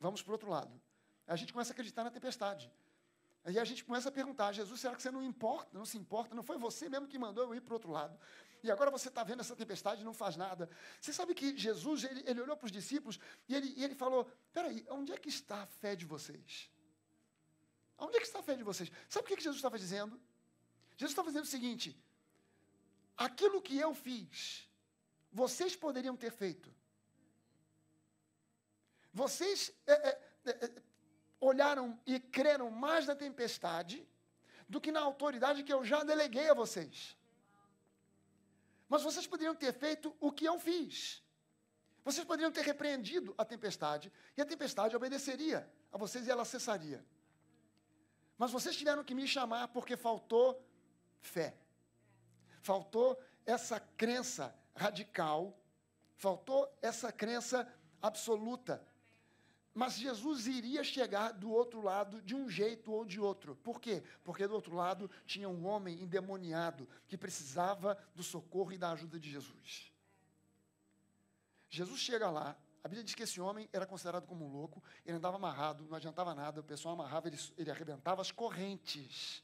[0.00, 0.80] Vamos para o outro lado.
[1.26, 2.70] A gente começa a acreditar na tempestade.
[3.44, 6.34] Aí a gente começa a perguntar, Jesus, será que você não importa, não se importa?
[6.34, 8.18] Não foi você mesmo que mandou eu ir para o outro lado?
[8.62, 10.70] E agora você está vendo essa tempestade e não faz nada.
[10.98, 14.26] Você sabe que Jesus, ele, ele olhou para os discípulos e ele, e ele falou,
[14.52, 16.70] peraí, onde é que está a fé de vocês?
[17.98, 18.90] Onde é que está a fé de vocês?
[19.08, 20.18] Sabe o que, que Jesus estava dizendo?
[20.96, 21.94] Jesus estava dizendo o seguinte,
[23.16, 24.66] aquilo que eu fiz,
[25.34, 26.72] vocês poderiam ter feito.
[29.12, 30.82] Vocês é, é, é, é
[31.40, 34.08] olharam e creram mais na tempestade
[34.68, 37.16] do que na autoridade que eu já deleguei a vocês.
[38.88, 41.22] Mas vocês poderiam ter feito o que eu fiz.
[42.04, 47.04] Vocês poderiam ter repreendido a tempestade, e a tempestade obedeceria a vocês e ela cessaria.
[48.38, 50.64] Mas vocês tiveram que me chamar porque faltou
[51.20, 51.56] fé.
[52.60, 55.56] Faltou essa crença radical,
[56.16, 57.66] faltou essa crença
[58.00, 58.84] absoluta
[59.74, 63.56] mas Jesus iria chegar do outro lado de um jeito ou de outro.
[63.56, 64.04] Por quê?
[64.22, 69.18] Porque do outro lado tinha um homem endemoniado que precisava do socorro e da ajuda
[69.18, 69.92] de Jesus.
[71.68, 75.16] Jesus chega lá, a Bíblia diz que esse homem era considerado como um louco, ele
[75.16, 79.42] andava amarrado, não adiantava nada, o pessoal amarrava, ele, ele arrebentava as correntes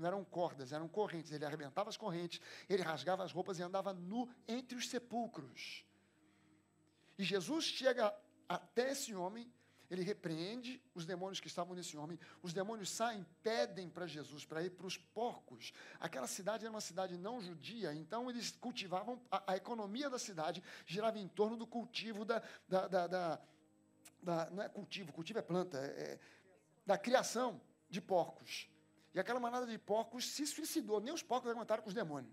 [0.00, 1.30] Não eram cordas, eram correntes.
[1.30, 5.84] Ele arrebentava as correntes, ele rasgava as roupas e andava nu entre os sepulcros.
[7.18, 8.16] E Jesus chega
[8.48, 9.52] até esse homem,
[9.90, 12.18] ele repreende os demônios que estavam nesse homem.
[12.42, 15.72] Os demônios saem, pedem para Jesus para ir para os porcos.
[15.98, 20.62] Aquela cidade era uma cidade não judia, então eles cultivavam, a, a economia da cidade
[20.86, 23.40] girava em torno do cultivo da, da, da, da,
[24.22, 26.20] da não é cultivo, cultivo é planta, é, é,
[26.86, 27.60] da criação
[27.90, 28.66] de porcos.
[29.14, 32.32] E aquela manada de porcos se suicidou, nem os porcos aguentaram com os demônios.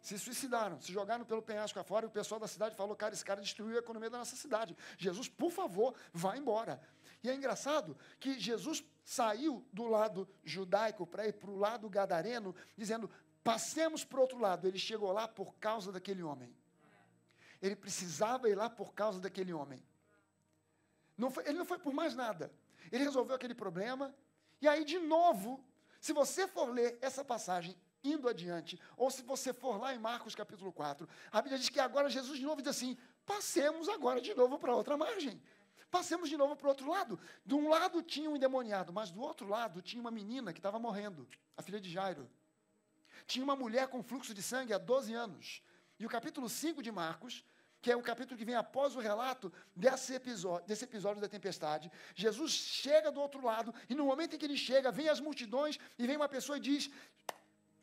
[0.00, 3.24] Se suicidaram, se jogaram pelo penhasco afora e o pessoal da cidade falou: cara, esse
[3.24, 4.76] cara destruiu a economia da nossa cidade.
[4.98, 6.80] Jesus, por favor, vá embora.
[7.22, 12.54] E é engraçado que Jesus saiu do lado judaico para ir para o lado gadareno,
[12.76, 13.10] dizendo:
[13.42, 14.68] passemos para o outro lado.
[14.68, 16.54] Ele chegou lá por causa daquele homem.
[17.62, 19.82] Ele precisava ir lá por causa daquele homem.
[21.16, 22.52] Não foi, ele não foi por mais nada.
[22.92, 24.14] Ele resolveu aquele problema.
[24.60, 25.64] E aí, de novo,
[26.04, 30.34] se você for ler essa passagem indo adiante, ou se você for lá em Marcos
[30.34, 34.34] capítulo 4, a Bíblia diz que agora Jesus de novo diz assim: passemos agora de
[34.34, 35.40] novo para outra margem.
[35.90, 37.18] Passemos de novo para o outro lado.
[37.42, 40.78] De um lado tinha um endemoniado, mas do outro lado tinha uma menina que estava
[40.78, 42.30] morrendo, a filha de Jairo.
[43.26, 45.62] Tinha uma mulher com fluxo de sangue há 12 anos.
[45.98, 47.42] E o capítulo 5 de Marcos
[47.84, 51.92] que é o capítulo que vem após o relato desse episódio, desse episódio da tempestade.
[52.14, 55.78] Jesus chega do outro lado, e no momento em que ele chega, vem as multidões,
[55.98, 56.90] e vem uma pessoa e diz: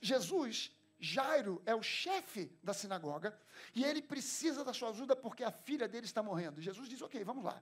[0.01, 3.39] Jesus, Jairo é o chefe da sinagoga,
[3.75, 6.59] e ele precisa da sua ajuda porque a filha dele está morrendo.
[6.59, 7.61] Jesus diz: Ok, vamos lá.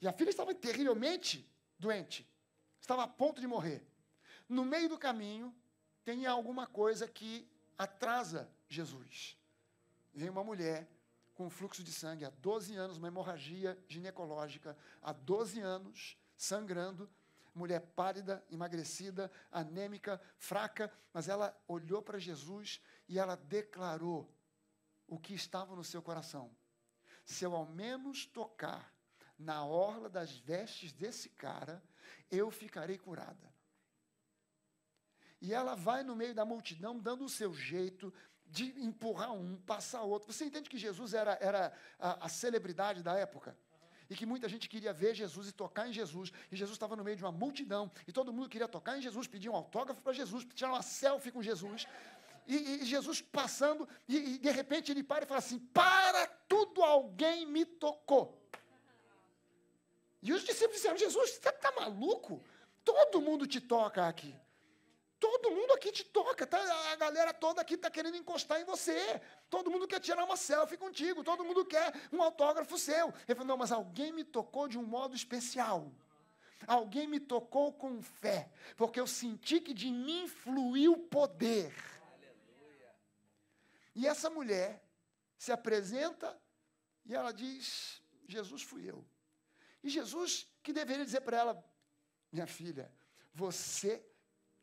[0.00, 1.44] E a filha estava terrivelmente
[1.76, 2.24] doente,
[2.80, 3.84] estava a ponto de morrer.
[4.48, 5.52] No meio do caminho,
[6.04, 9.37] tem alguma coisa que atrasa Jesus
[10.18, 10.88] vem uma mulher
[11.34, 17.08] com fluxo de sangue há 12 anos, uma hemorragia ginecológica há 12 anos, sangrando,
[17.54, 24.28] mulher pálida, emagrecida, anêmica, fraca, mas ela olhou para Jesus e ela declarou
[25.06, 26.50] o que estava no seu coração.
[27.24, 28.92] Se eu ao menos tocar
[29.38, 31.82] na orla das vestes desse cara,
[32.30, 33.48] eu ficarei curada.
[35.40, 38.12] E ela vai no meio da multidão, dando o seu jeito,
[38.50, 40.32] de empurrar um, passar outro.
[40.32, 43.56] Você entende que Jesus era, era a, a celebridade da época?
[44.10, 47.04] e que muita gente queria ver Jesus e tocar em Jesus, e Jesus estava no
[47.04, 50.14] meio de uma multidão, e todo mundo queria tocar em Jesus, pedir um autógrafo para
[50.14, 51.86] Jesus, tirar uma selfie com Jesus,
[52.46, 56.82] e, e Jesus passando, e, e, de repente ele para e fala assim: Para tudo,
[56.82, 58.42] alguém me tocou.
[60.22, 62.42] E os discípulos disseram: Jesus, você está maluco?
[62.82, 64.34] Todo mundo te toca aqui.
[65.20, 66.58] Todo mundo aqui te toca, tá?
[66.92, 69.20] a galera toda aqui está querendo encostar em você.
[69.50, 73.12] Todo mundo quer tirar uma selfie contigo, todo mundo quer um autógrafo seu.
[73.26, 75.90] Ele falou: não, mas alguém me tocou de um modo especial.
[76.66, 81.72] Alguém me tocou com fé, porque eu senti que de mim fluiu poder.
[82.12, 82.94] Aleluia.
[83.94, 84.82] E essa mulher
[85.36, 86.38] se apresenta
[87.04, 89.04] e ela diz: Jesus fui eu.
[89.82, 91.64] E Jesus, que deveria dizer para ela:
[92.30, 92.92] minha filha,
[93.32, 94.04] você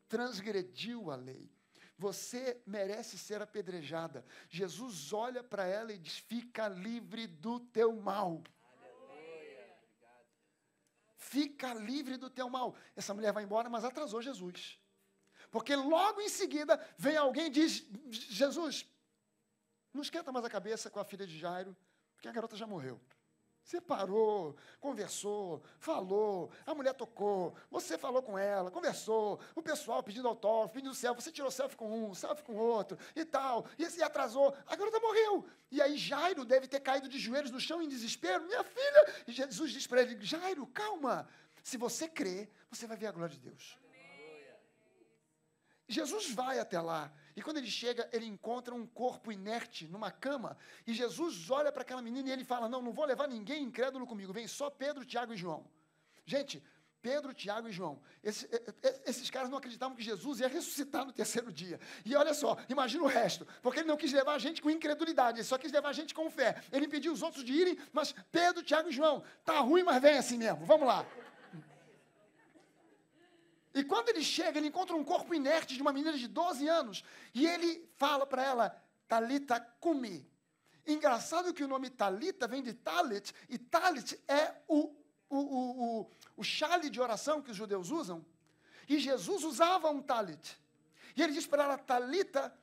[0.08, 1.50] transgrediu a lei.
[1.98, 4.24] Você merece ser apedrejada.
[4.48, 8.42] Jesus olha para ela e diz: fica livre do teu mal.
[11.16, 12.76] Fica livre do teu mal.
[12.94, 14.78] Essa mulher vai embora, mas atrasou Jesus.
[15.50, 18.86] Porque logo em seguida vem alguém e diz: Jesus,
[19.92, 21.74] não esquenta mais a cabeça com a filha de Jairo,
[22.14, 23.00] porque a garota já morreu.
[23.66, 30.28] Você parou, conversou, falou, a mulher tocou, você falou com ela, conversou, o pessoal pedindo
[30.28, 34.00] autógrafo, pedindo selfie, você tirou selfie com um, selfie com outro e tal, e se
[34.04, 35.48] atrasou, a garota morreu.
[35.68, 39.24] E aí Jairo deve ter caído de joelhos no chão em desespero, minha filha.
[39.26, 41.28] E Jesus diz para ele: Jairo, calma,
[41.60, 43.76] se você crer, você vai ver a glória de Deus.
[45.88, 47.12] Jesus vai até lá.
[47.36, 50.56] E quando ele chega, ele encontra um corpo inerte numa cama.
[50.86, 54.06] E Jesus olha para aquela menina e ele fala: Não, não vou levar ninguém incrédulo
[54.06, 54.32] comigo.
[54.32, 55.70] Vem só Pedro, Tiago e João.
[56.24, 56.62] Gente,
[57.02, 58.00] Pedro, Tiago e João.
[58.24, 58.48] Esse,
[59.04, 61.78] esses caras não acreditavam que Jesus ia ressuscitar no terceiro dia.
[62.04, 63.46] E olha só, imagina o resto.
[63.62, 66.12] Porque ele não quis levar a gente com incredulidade, ele só quis levar a gente
[66.12, 66.60] com fé.
[66.72, 70.18] Ele impediu os outros de irem, mas Pedro, Tiago e João, tá ruim, mas vem
[70.18, 70.66] assim mesmo.
[70.66, 71.06] Vamos lá.
[73.76, 77.04] E quando ele chega, ele encontra um corpo inerte de uma menina de 12 anos.
[77.34, 80.26] E ele fala para ela, Talita Kumi.
[80.86, 84.94] Engraçado que o nome Talita vem de Talit, e Talit é o,
[85.28, 88.24] o, o, o, o chale de oração que os judeus usam.
[88.88, 90.56] E Jesus usava um Talit.
[91.14, 92.56] E ele diz para ela, Talita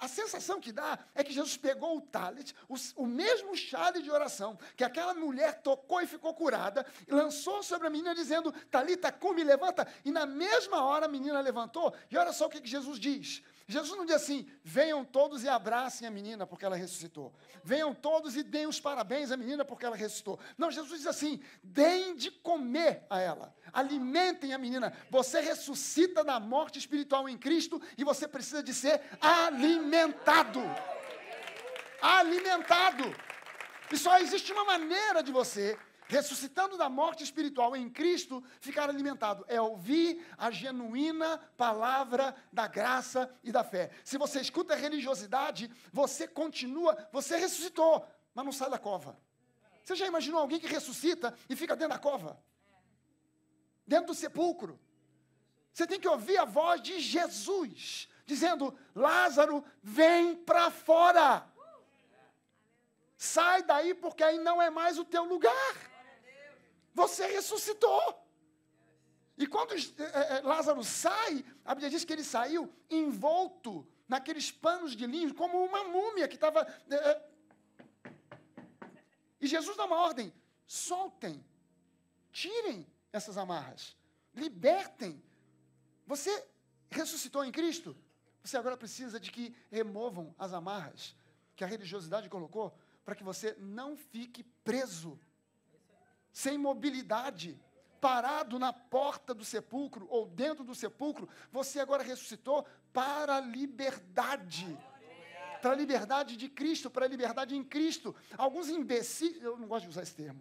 [0.00, 4.10] a, sensação que dá é que Jesus pegou o talit, o, o mesmo chale de
[4.10, 9.12] oração que aquela mulher tocou e ficou curada, e lançou sobre a menina dizendo, Talita,
[9.12, 9.86] come, levanta.
[10.04, 11.94] E na mesma hora a menina levantou.
[12.10, 13.42] E olha só o que, que Jesus diz.
[13.70, 17.34] Jesus não diz assim: venham todos e abracem a menina porque ela ressuscitou.
[17.62, 20.40] Venham todos e deem os parabéns à menina porque ela ressuscitou.
[20.56, 23.54] Não, Jesus diz assim: deem de comer a ela.
[23.70, 24.96] Alimentem a menina.
[25.10, 30.62] Você ressuscita da morte espiritual em Cristo e você precisa de ser alimentado.
[32.00, 33.04] Alimentado.
[33.92, 35.78] E só existe uma maneira de você
[36.08, 39.44] ressuscitando da morte espiritual em Cristo, ficar alimentado.
[39.46, 43.90] É ouvir a genuína palavra da graça e da fé.
[44.02, 48.04] Se você escuta a religiosidade, você continua, você ressuscitou,
[48.34, 49.18] mas não sai da cova.
[49.84, 52.42] Você já imaginou alguém que ressuscita e fica dentro da cova?
[53.86, 54.80] Dentro do sepulcro.
[55.72, 61.46] Você tem que ouvir a voz de Jesus, dizendo: Lázaro, vem para fora.
[63.16, 65.97] Sai daí, porque aí não é mais o teu lugar.
[66.98, 68.26] Você ressuscitou.
[69.36, 75.06] E quando é, Lázaro sai, a Bíblia diz que ele saiu envolto naqueles panos de
[75.06, 76.62] linho, como uma múmia que estava.
[76.90, 77.22] É,
[79.40, 80.34] e Jesus dá uma ordem:
[80.66, 81.44] soltem,
[82.32, 83.96] tirem essas amarras,
[84.34, 85.22] libertem.
[86.04, 86.32] Você
[86.90, 87.96] ressuscitou em Cristo?
[88.42, 91.14] Você agora precisa de que removam as amarras
[91.54, 95.16] que a religiosidade colocou para que você não fique preso
[96.38, 97.60] sem mobilidade,
[98.00, 104.78] parado na porta do sepulcro ou dentro do sepulcro, você agora ressuscitou para a liberdade.
[105.60, 108.14] Para a liberdade de Cristo, para a liberdade em Cristo.
[108.36, 110.40] Alguns imbecis, eu não gosto de usar esse termo,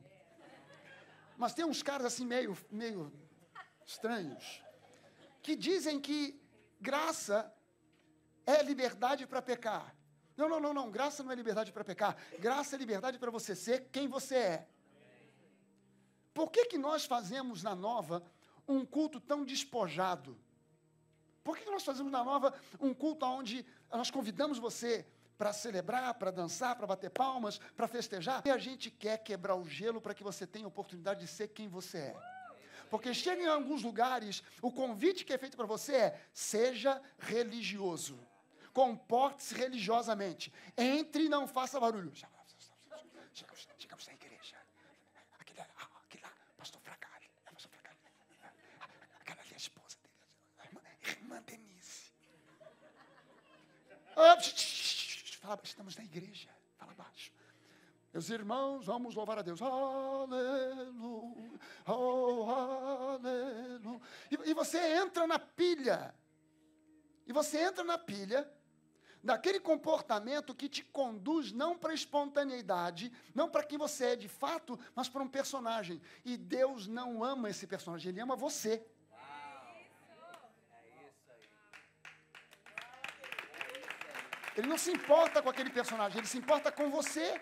[1.36, 3.12] mas tem uns caras assim meio, meio
[3.84, 4.64] estranhos,
[5.42, 6.40] que dizem que
[6.80, 7.52] graça
[8.46, 9.96] é liberdade para pecar.
[10.36, 10.92] Não, não, não, não.
[10.92, 12.16] Graça não é liberdade para pecar.
[12.38, 14.68] Graça é liberdade para você ser quem você é.
[16.38, 18.22] Por que, que nós fazemos na nova
[18.68, 20.38] um culto tão despojado?
[21.44, 25.04] Por que, que nós fazemos na nova um culto onde nós convidamos você
[25.36, 28.44] para celebrar, para dançar, para bater palmas, para festejar?
[28.46, 31.68] E a gente quer quebrar o gelo para que você tenha oportunidade de ser quem
[31.68, 32.16] você é.
[32.92, 38.16] Porque chega em alguns lugares, o convite que é feito para você é: seja religioso.
[38.72, 40.54] Comporte-se religiosamente.
[40.78, 42.14] Entre e não faça barulho.
[55.40, 56.50] Fala, estamos na igreja.
[56.76, 57.32] Fala baixo.
[58.12, 59.62] Meus irmãos, vamos louvar a Deus.
[59.62, 61.52] Aleluia.
[61.86, 64.02] Oh, aleluia.
[64.32, 66.16] E, e você entra na pilha.
[67.28, 68.52] E você entra na pilha
[69.24, 74.28] daquele comportamento que te conduz não para a espontaneidade, não para quem você é de
[74.28, 76.02] fato, mas para um personagem.
[76.26, 78.84] E Deus não ama esse personagem, Ele ama você.
[84.58, 87.40] Ele não se importa com aquele personagem, ele se importa com você.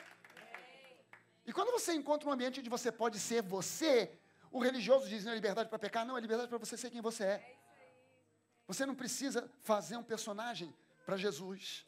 [1.46, 4.20] E quando você encontra um ambiente onde você pode ser você,
[4.52, 7.02] o religioso diz não é liberdade para pecar, não, é liberdade para você ser quem
[7.02, 7.58] você é.
[8.68, 11.86] Você não precisa fazer um personagem para Jesus.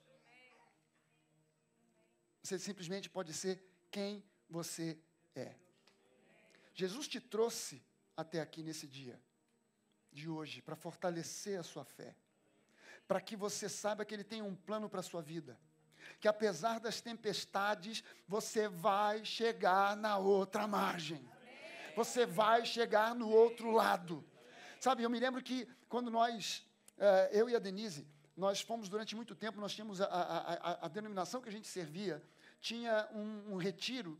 [2.42, 3.62] Você simplesmente pode ser
[3.92, 4.98] quem você
[5.36, 5.56] é.
[6.74, 7.84] Jesus te trouxe
[8.16, 9.22] até aqui nesse dia
[10.10, 12.16] de hoje para fortalecer a sua fé
[13.08, 15.58] para que você saiba que Ele tem um plano para a sua vida.
[16.20, 21.28] Que apesar das tempestades, você vai chegar na outra margem.
[21.96, 24.24] Você vai chegar no outro lado.
[24.80, 26.66] Sabe, eu me lembro que quando nós,
[26.98, 30.86] eh, eu e a Denise, nós fomos durante muito tempo, nós tínhamos a, a, a,
[30.86, 32.22] a denominação que a gente servia,
[32.62, 34.20] tinha um, um retiro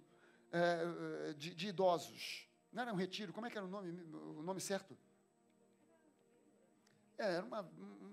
[0.52, 2.48] é, de, de, idosos.
[2.72, 4.98] Não era um retiro, como é que era o nome, o nome certo?
[7.18, 7.70] É, era uma,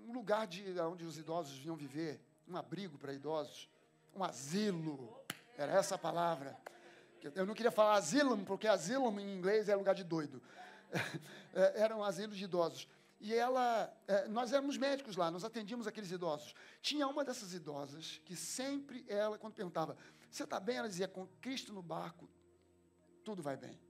[0.07, 3.69] um lugar de, onde os idosos vinham viver, um abrigo para idosos,
[4.15, 5.17] um asilo,
[5.57, 6.59] era essa a palavra.
[7.35, 10.43] Eu não queria falar asylum, porque asylum em inglês é lugar de doido.
[11.57, 12.89] É, era um asilo de idosos.
[13.21, 16.53] E ela, é, nós éramos médicos lá, nós atendíamos aqueles idosos.
[16.83, 19.97] Tinha uma dessas idosas que sempre ela, quando perguntava,
[20.29, 20.79] você está bem?
[20.79, 22.29] Ela dizia, com Cristo no barco,
[23.25, 23.81] tudo vai bem.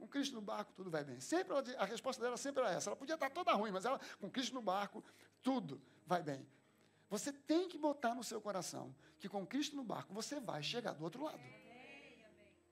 [0.00, 1.20] Com Cristo no barco, tudo vai bem.
[1.20, 2.88] Sempre ela, a resposta dela sempre era essa.
[2.88, 5.04] Ela podia estar toda ruim, mas ela, com Cristo no barco,
[5.42, 6.48] tudo vai bem.
[7.10, 10.94] Você tem que botar no seu coração que com Cristo no barco você vai chegar
[10.94, 11.42] do outro lado.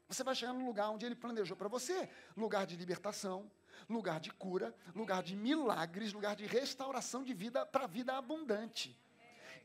[0.09, 3.51] Você vai chegar no lugar onde Ele planejou para você lugar de libertação,
[3.87, 8.99] lugar de cura, lugar de milagres, lugar de restauração de vida para vida abundante.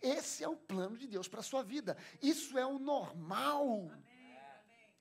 [0.01, 1.95] esse é o plano de Deus para a sua vida.
[2.22, 3.89] Isso é o normal.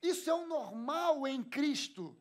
[0.01, 2.15] Isso é o normal em Cristo.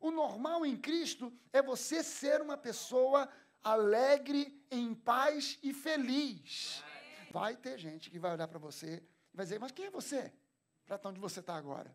[0.00, 3.28] O normal em Cristo é você ser uma pessoa
[3.62, 6.82] alegre, em paz e feliz.
[7.30, 10.32] Vai ter gente que vai olhar para você e vai dizer: Mas quem é você
[10.86, 11.94] para onde você está agora?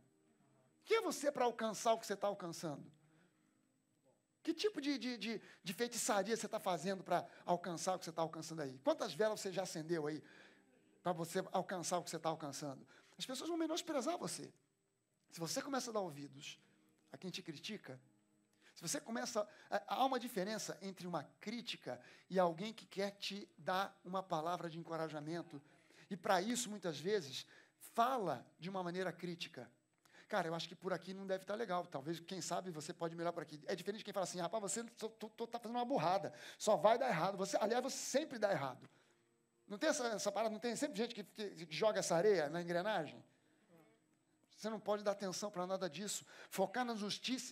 [0.85, 2.85] Quem é você para alcançar o que você está alcançando?
[4.43, 8.11] Que tipo de, de, de, de feitiçaria você está fazendo para alcançar o que você
[8.11, 8.79] está alcançando aí?
[8.83, 10.23] Quantas velas você já acendeu aí
[11.01, 12.85] para você alcançar o que você está alcançando?
[13.17, 14.53] As pessoas vão menosprezar você.
[15.31, 16.59] Se você começa a dar ouvidos
[17.15, 17.99] a quem te critica,
[18.75, 19.47] se você começa.
[19.87, 21.99] Há uma diferença entre uma crítica
[22.29, 25.61] e alguém que quer te dar uma palavra de encorajamento.
[26.09, 27.47] E para isso, muitas vezes,
[27.93, 29.71] fala de uma maneira crítica.
[30.27, 31.85] Cara, eu acho que por aqui não deve estar tá legal.
[31.85, 33.61] Talvez, quem sabe, você pode melhorar por aqui.
[33.65, 36.33] É diferente de quem fala assim, rapaz, você está fazendo uma burrada.
[36.57, 37.37] Só vai dar errado.
[37.37, 38.89] Você, aliás, você sempre dá errado.
[39.65, 42.49] Não tem essa, essa parada, não tem sempre gente que, que, que joga essa areia
[42.49, 43.23] na engrenagem?
[44.55, 46.25] Você não pode dar atenção para nada disso.
[46.49, 47.01] Focar nas,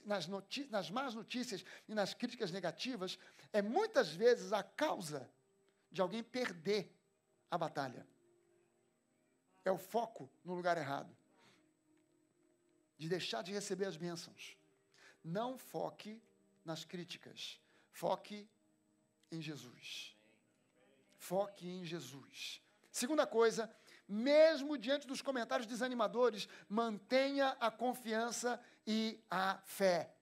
[0.06, 0.28] nas,
[0.70, 3.20] nas más notícias e nas críticas negativas
[3.52, 5.30] é muitas vezes a causa
[5.92, 6.96] de alguém perder
[7.52, 8.08] a batalha.
[9.66, 11.16] É o foco no lugar errado.
[12.98, 14.58] De deixar de receber as bênçãos.
[15.24, 16.22] Não foque
[16.64, 17.60] nas críticas.
[17.92, 18.50] Foque
[19.30, 20.16] em Jesus.
[21.18, 22.62] Foque em Jesus.
[22.92, 23.74] Segunda coisa,
[24.14, 30.14] mesmo diante dos comentários desanimadores, mantenha a confiança e a fé.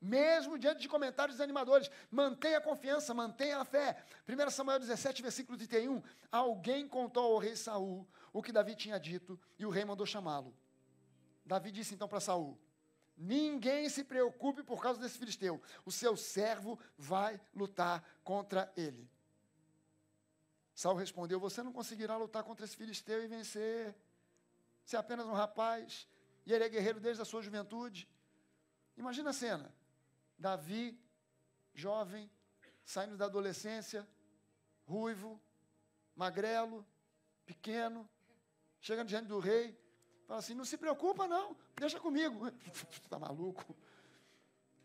[0.00, 4.02] Mesmo diante de comentários desanimadores, mantenha a confiança, mantenha a fé.
[4.28, 6.02] 1 Samuel 17, versículo 31.
[6.30, 10.54] Alguém contou ao rei Saul o que Davi tinha dito e o rei mandou chamá-lo.
[11.44, 12.58] Davi disse então para Saul:
[13.16, 15.60] Ninguém se preocupe por causa desse filisteu.
[15.84, 19.08] O seu servo vai lutar contra ele.
[20.78, 23.92] Saul respondeu: Você não conseguirá lutar contra esse filisteu e vencer.
[24.84, 26.06] Você é apenas um rapaz,
[26.46, 28.08] e ele é guerreiro desde a sua juventude.
[28.96, 29.74] Imagina a cena:
[30.38, 30.96] Davi,
[31.74, 32.30] jovem,
[32.84, 34.08] saindo da adolescência,
[34.86, 35.40] ruivo,
[36.14, 36.86] magrelo,
[37.44, 38.08] pequeno,
[38.80, 39.76] chegando diante do rei,
[40.28, 42.46] fala assim: Não se preocupa, não, deixa comigo.
[42.92, 43.64] Está maluco?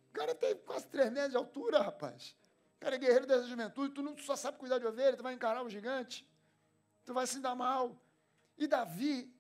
[0.09, 2.35] O cara tem quase três metros de altura, rapaz
[2.83, 5.63] cara é guerreiro dessa juventude, tu não só sabe cuidar de ovelha, tu vai encarar
[5.63, 6.27] o gigante,
[7.05, 7.97] tu vai se dar mal.
[8.57, 9.33] E Davi,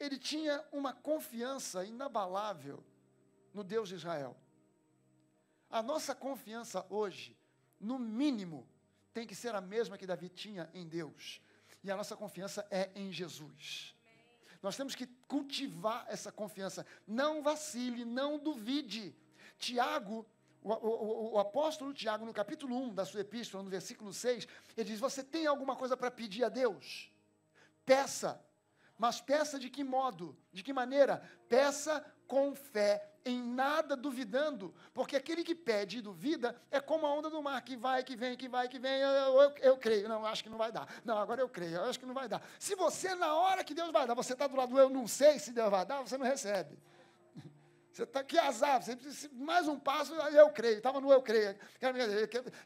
[0.00, 2.82] ele tinha uma confiança inabalável
[3.52, 4.36] no Deus de Israel.
[5.68, 7.36] A nossa confiança hoje,
[7.78, 8.66] no mínimo,
[9.12, 11.40] tem que ser a mesma que Davi tinha em Deus.
[11.84, 13.94] E a nossa confiança é em Jesus.
[14.62, 16.84] Nós temos que cultivar essa confiança.
[17.06, 19.14] Não vacile, não duvide.
[19.58, 20.26] Tiago
[20.74, 24.90] o, o, o, apóstolo Tiago, no capítulo 1 da sua epístola, no versículo 6, ele
[24.90, 27.12] diz: Você tem alguma coisa para pedir a Deus?
[27.84, 28.42] Peça.
[28.98, 30.36] Mas peça de que modo?
[30.52, 31.22] De que maneira?
[31.48, 37.14] Peça com fé, em nada duvidando, porque aquele que pede e duvida é como a
[37.14, 40.08] onda do mar, que vai, que vem, que vai, que vem, eu, eu, eu creio,
[40.08, 42.28] não, acho que não vai dar, não, agora eu creio, eu acho que não vai
[42.28, 42.42] dar.
[42.58, 45.06] Se você, na hora que Deus vai dar, você está do lado do eu não
[45.06, 46.76] sei se Deus vai dar, você não recebe.
[47.96, 51.56] Você está que azar, você precisa, mais um passo, eu creio, estava no eu creio.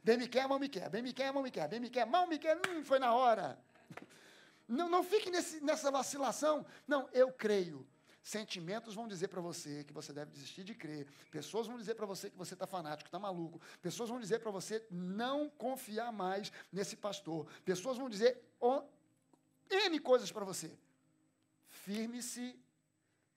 [0.03, 2.05] Bem me quer, mal me quer, bem me quer, mal me quer, bem me quer,
[2.05, 3.57] mal me quer, hum, foi na hora.
[4.66, 6.66] Não, não fique nesse, nessa vacilação.
[6.87, 7.87] Não, eu creio.
[8.22, 11.07] Sentimentos vão dizer para você que você deve desistir de crer.
[11.31, 13.61] Pessoas vão dizer para você que você está fanático, está maluco.
[13.81, 17.47] Pessoas vão dizer para você não confiar mais nesse pastor.
[17.64, 18.83] Pessoas vão dizer oh,
[19.70, 20.76] N coisas para você.
[21.68, 22.57] Firme-se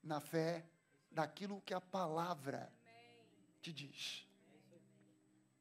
[0.03, 0.65] na fé
[1.13, 2.71] daquilo que a palavra
[3.61, 4.27] te diz.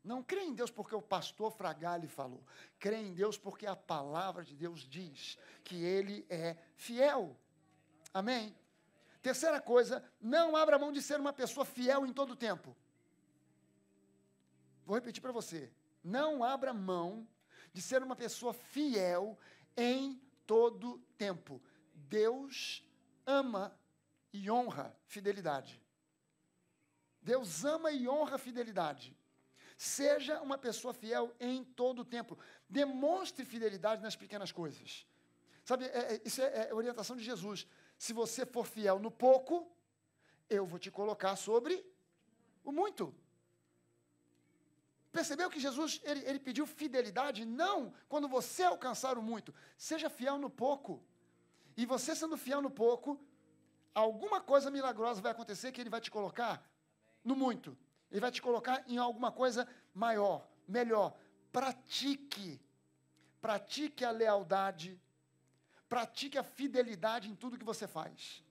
[0.02, 2.42] Não crê em Deus porque o pastor Fragale falou.
[2.78, 7.36] Crê em Deus porque a palavra de Deus diz que ele é fiel.
[8.12, 8.56] Amém?
[9.22, 12.76] Terceira coisa, não abra mão de ser uma pessoa fiel em todo o tempo.
[14.84, 15.70] Vou repetir para você.
[16.02, 17.26] Não abra mão
[17.72, 19.38] de ser uma pessoa fiel
[19.76, 21.62] em todo tempo.
[21.94, 22.84] Deus
[23.24, 23.78] ama
[24.32, 25.80] e honra fidelidade.
[27.20, 29.16] Deus ama e honra fidelidade.
[29.76, 32.38] Seja uma pessoa fiel em todo o tempo.
[32.68, 35.06] Demonstre fidelidade nas pequenas coisas.
[35.64, 37.66] Sabe, é, é, isso é, é orientação de Jesus.
[37.96, 39.70] Se você for fiel no pouco,
[40.48, 41.84] eu vou te colocar sobre
[42.64, 43.14] o muito.
[45.12, 47.44] Percebeu que Jesus ele, ele pediu fidelidade?
[47.44, 49.54] Não quando você alcançar o muito.
[49.76, 51.02] Seja fiel no pouco.
[51.76, 53.20] E você sendo fiel no pouco,
[53.94, 56.62] alguma coisa milagrosa vai acontecer que ele vai te colocar
[57.24, 57.76] no muito.
[58.10, 61.16] Ele vai te colocar em alguma coisa maior, melhor.
[61.50, 62.60] Pratique.
[63.40, 65.00] pratique a lealdade,
[65.88, 68.42] pratique a fidelidade em tudo que você faz.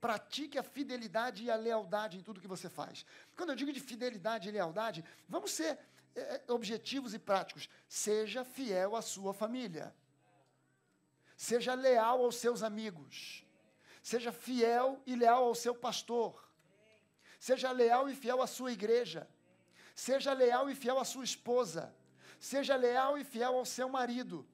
[0.00, 3.06] Pratique a fidelidade e a lealdade em tudo que você faz.
[3.36, 5.78] Quando eu digo de fidelidade e lealdade, vamos ser
[6.14, 7.68] é, objetivos e práticos.
[7.88, 9.94] Seja fiel à sua família.
[11.36, 13.45] Seja leal aos seus amigos.
[14.06, 16.48] Seja fiel e leal ao seu pastor.
[17.40, 19.28] Seja leal e fiel à sua igreja.
[19.96, 21.92] Seja leal e fiel à sua esposa.
[22.38, 24.46] Seja leal e fiel ao seu marido.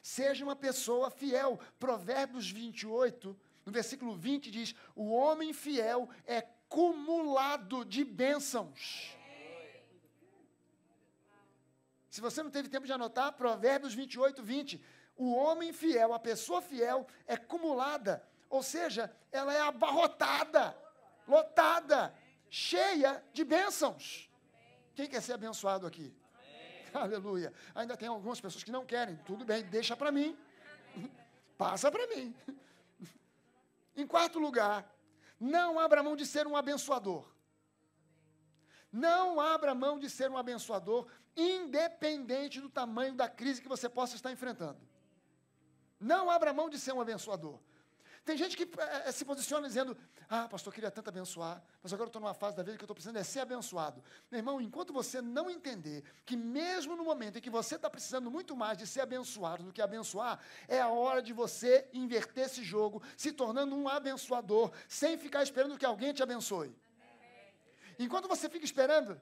[0.00, 1.58] Seja uma pessoa fiel.
[1.80, 3.36] Provérbios 28,
[3.66, 9.16] no versículo 20, diz: O homem fiel é cumulado de bênçãos.
[12.08, 14.80] Se você não teve tempo de anotar, Provérbios 28, 20.
[15.16, 20.76] O homem fiel, a pessoa fiel, é cumulada, ou seja, ela é abarrotada,
[21.26, 22.14] lotada,
[22.50, 24.30] cheia de bênçãos.
[24.94, 26.14] Quem quer ser abençoado aqui?
[26.92, 27.50] Aleluia.
[27.74, 29.16] Ainda tem algumas pessoas que não querem.
[29.24, 30.36] Tudo bem, deixa para mim.
[31.56, 32.36] Passa para mim.
[33.96, 34.86] Em quarto lugar,
[35.40, 37.26] não abra mão de ser um abençoador.
[38.92, 44.14] Não abra mão de ser um abençoador, independente do tamanho da crise que você possa
[44.14, 44.86] estar enfrentando.
[45.98, 47.58] Não abra mão de ser um abençoador.
[48.24, 49.96] Tem gente que é, se posiciona dizendo:
[50.28, 52.82] Ah, pastor, eu queria tanto abençoar, mas agora eu estou numa fase da vida que
[52.82, 54.02] eu estou precisando é ser abençoado.
[54.30, 58.30] Meu irmão, enquanto você não entender que, mesmo no momento em que você está precisando
[58.30, 62.62] muito mais de ser abençoado do que abençoar, é a hora de você inverter esse
[62.62, 66.72] jogo, se tornando um abençoador, sem ficar esperando que alguém te abençoe.
[67.98, 69.20] Enquanto você fica esperando,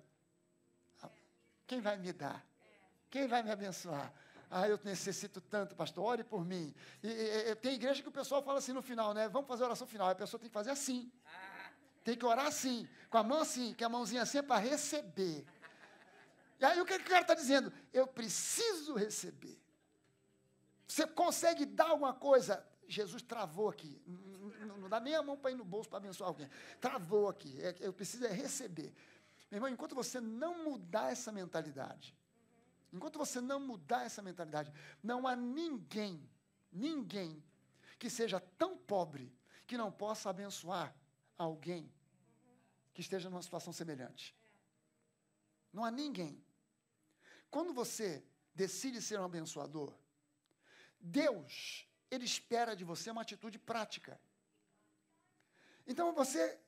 [1.67, 2.45] quem vai me dar?
[3.09, 4.13] Quem vai me abençoar?
[4.51, 6.75] Ah, eu necessito tanto, pastor, ore por mim.
[7.03, 9.29] E, e, e, tem igreja que o pessoal fala assim no final, né?
[9.29, 10.09] Vamos fazer a oração final.
[10.09, 11.11] A pessoa tem que fazer assim.
[12.03, 15.47] Tem que orar assim, com a mão assim, que a mãozinha assim é para receber.
[16.59, 17.73] E aí o que, que o cara está dizendo?
[17.93, 19.59] Eu preciso receber.
[20.89, 22.67] Você consegue dar alguma coisa?
[22.89, 24.03] Jesus travou aqui.
[24.67, 26.51] Não, não dá nem a mão para ir no bolso para abençoar alguém.
[26.81, 27.57] Travou aqui.
[27.63, 28.93] É, eu preciso é receber.
[29.51, 32.15] Meu irmão, enquanto você não mudar essa mentalidade,
[32.93, 34.73] Enquanto você não mudar essa mentalidade,
[35.03, 36.29] não há ninguém,
[36.73, 37.43] ninguém
[37.99, 39.33] que seja tão pobre
[39.67, 40.95] que não possa abençoar
[41.39, 41.93] alguém
[42.93, 44.37] que esteja numa situação semelhante.
[45.73, 46.43] Não há ninguém.
[47.51, 48.25] Quando você
[48.55, 49.95] decide ser um abençoador,
[51.01, 54.21] Deus, Ele espera de você uma atitude prática.
[55.87, 56.59] Então você.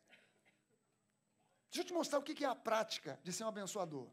[1.68, 4.08] Deixa eu te mostrar o que é a prática de ser um abençoador.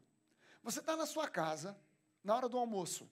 [0.62, 1.78] Você está na sua casa,
[2.22, 3.10] na hora do almoço,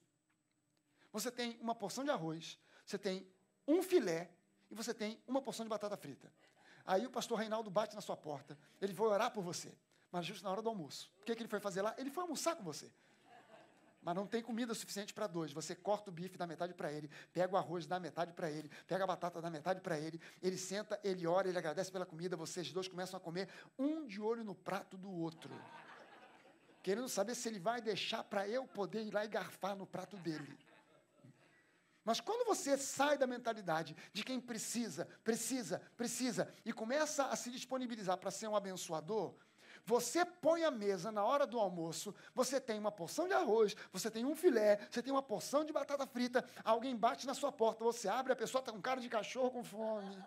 [1.12, 3.26] você tem uma porção de arroz, você tem
[3.66, 4.30] um filé
[4.70, 6.32] e você tem uma porção de batata frita.
[6.84, 9.74] Aí o pastor Reinaldo bate na sua porta, ele foi orar por você,
[10.10, 11.10] mas justo na hora do almoço.
[11.20, 11.94] O que, que ele foi fazer lá?
[11.98, 12.90] Ele foi almoçar com você.
[14.00, 15.52] Mas não tem comida suficiente para dois.
[15.52, 18.70] Você corta o bife, dá metade para ele, pega o arroz, dá metade para ele,
[18.86, 20.20] pega a batata, dá metade para ele.
[20.40, 22.36] Ele senta, ele ora, ele agradece pela comida.
[22.36, 23.48] Vocês dois começam a comer,
[23.78, 25.52] um de olho no prato do outro
[26.82, 30.16] querendo saber se ele vai deixar para eu poder ir lá e garfar no prato
[30.16, 30.58] dele.
[32.04, 37.50] Mas quando você sai da mentalidade de quem precisa, precisa, precisa, e começa a se
[37.50, 39.34] disponibilizar para ser um abençoador,
[39.84, 44.10] você põe a mesa na hora do almoço, você tem uma porção de arroz, você
[44.10, 47.84] tem um filé, você tem uma porção de batata frita, alguém bate na sua porta,
[47.84, 50.22] você abre, a pessoa está com cara de cachorro com fome.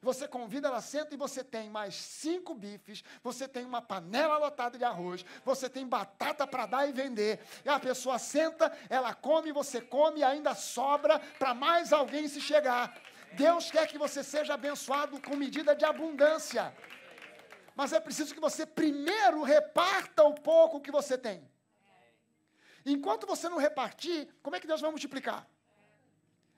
[0.00, 4.78] Você convida, ela senta e você tem mais cinco bifes, você tem uma panela lotada
[4.78, 7.40] de arroz, você tem batata para dar e vender.
[7.64, 12.40] E a pessoa senta, ela come, você come e ainda sobra para mais alguém se
[12.40, 12.96] chegar.
[13.32, 16.74] Deus quer que você seja abençoado com medida de abundância.
[17.74, 21.48] Mas é preciso que você primeiro reparta o pouco que você tem.
[22.84, 25.46] Enquanto você não repartir, como é que Deus vai multiplicar?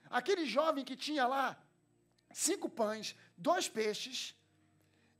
[0.09, 1.57] Aquele jovem que tinha lá
[2.33, 4.35] cinco pães, dois peixes.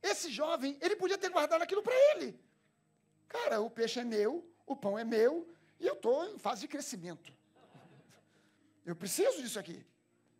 [0.02, 2.38] Esse jovem, ele podia ter guardado aquilo para ele.
[3.28, 5.48] Cara, o peixe é meu, o pão é meu,
[5.78, 7.32] e eu estou em fase de crescimento.
[8.84, 9.84] Eu preciso disso aqui.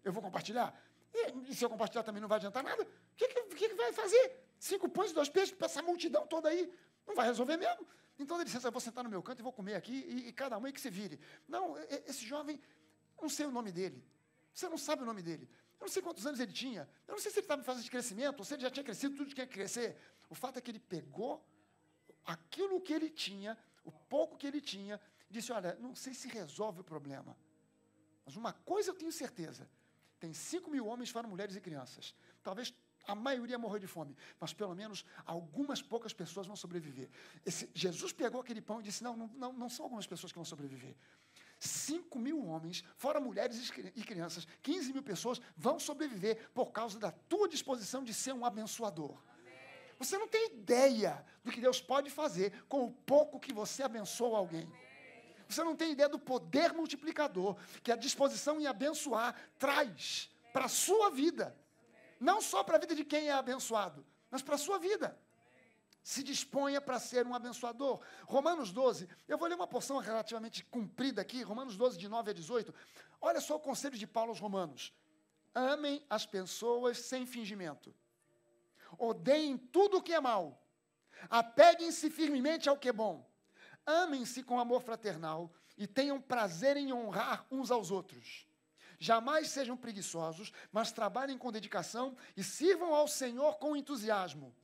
[0.05, 0.75] Eu vou compartilhar.
[1.15, 2.83] E, se eu compartilhar também não vai adiantar nada.
[2.83, 4.37] O que, que, que vai fazer?
[4.59, 6.73] Cinco pães e dois peixes para essa multidão toda aí.
[7.07, 7.87] Não vai resolver mesmo.
[8.19, 10.33] Então ele disse: eu vou sentar no meu canto e vou comer aqui, e, e
[10.33, 11.21] cada um aí que se vire.
[11.49, 12.61] Não, esse jovem,
[13.21, 14.05] não sei o nome dele.
[14.53, 15.49] Você não sabe o nome dele.
[15.83, 16.89] Eu não sei quantos anos ele tinha.
[17.09, 18.85] Eu não sei se ele estava em fase de crescimento, ou se ele já tinha
[18.85, 19.97] crescido tudo que tinha que crescer.
[20.31, 21.45] O fato é que ele pegou
[22.25, 26.29] aquilo que ele tinha, o pouco que ele tinha, e disse: Olha, não sei se
[26.29, 27.37] resolve o problema.
[28.25, 29.69] Mas uma coisa eu tenho certeza:
[30.21, 32.15] tem 5 mil homens, fora mulheres e crianças.
[32.45, 32.73] Talvez
[33.05, 37.11] a maioria morreu de fome, mas pelo menos algumas poucas pessoas vão sobreviver.
[37.45, 40.45] Esse, Jesus pegou aquele pão e disse: não, não, não são algumas pessoas que vão
[40.45, 40.95] sobreviver.
[41.67, 47.11] 5 mil homens, fora mulheres e crianças, 15 mil pessoas vão sobreviver por causa da
[47.13, 49.17] tua disposição de ser um abençoador.
[49.99, 54.39] Você não tem ideia do que Deus pode fazer com o pouco que você abençoa
[54.39, 54.69] alguém.
[55.49, 60.69] Você não tem ideia do poder multiplicador que a disposição em abençoar traz para a
[60.69, 61.57] sua vida.
[62.19, 65.17] Não só para a vida de quem é abençoado, mas para a sua vida.
[66.03, 68.01] Se disponha para ser um abençoador.
[68.27, 72.35] Romanos 12, eu vou ler uma porção relativamente comprida aqui, Romanos 12, de 9 a
[72.35, 72.75] 18.
[73.21, 74.93] Olha só o conselho de Paulo aos Romanos.
[75.55, 77.95] Amem as pessoas sem fingimento.
[78.99, 80.61] Odeiem tudo o que é mal.
[81.31, 83.31] Apeguem-se firmemente ao que é bom.
[83.87, 88.47] Amem-se com amor fraternal e tenham prazer em honrar uns aos outros.
[88.99, 94.55] Jamais sejam preguiçosos, mas trabalhem com dedicação e sirvam ao Senhor com entusiasmo.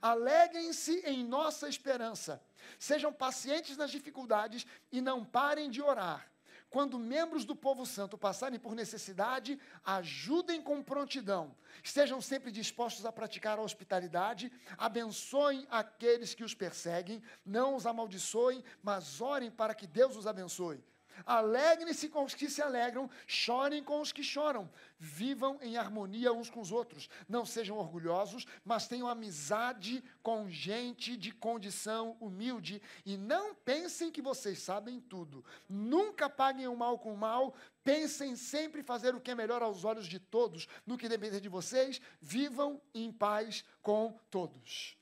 [0.00, 2.42] Alegrem-se em nossa esperança.
[2.78, 6.30] Sejam pacientes nas dificuldades e não parem de orar.
[6.70, 11.56] Quando membros do povo santo passarem por necessidade, ajudem com prontidão.
[11.82, 18.62] Estejam sempre dispostos a praticar a hospitalidade, abençoem aqueles que os perseguem, não os amaldiçoem,
[18.82, 20.84] mas orem para que Deus os abençoe.
[21.24, 24.70] Alegrem-se com os que se alegram, chorem com os que choram.
[24.98, 27.08] Vivam em harmonia uns com os outros.
[27.28, 32.82] Não sejam orgulhosos, mas tenham amizade com gente de condição humilde.
[33.04, 35.44] E não pensem que vocês sabem tudo.
[35.68, 37.54] Nunca paguem o mal com o mal.
[37.84, 40.68] Pensem sempre fazer o que é melhor aos olhos de todos.
[40.86, 44.96] No que depender de vocês, vivam em paz com todos.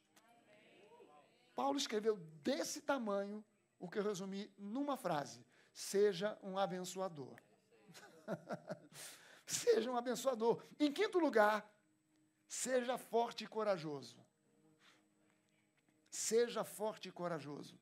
[1.55, 3.43] Paulo escreveu desse tamanho
[3.81, 5.45] o que eu resumi numa frase
[5.77, 7.37] seja um abençoador.
[9.47, 10.65] seja um abençoador.
[10.81, 11.71] Em quinto lugar,
[12.49, 14.17] seja forte e corajoso.
[16.09, 17.79] Seja forte e corajoso.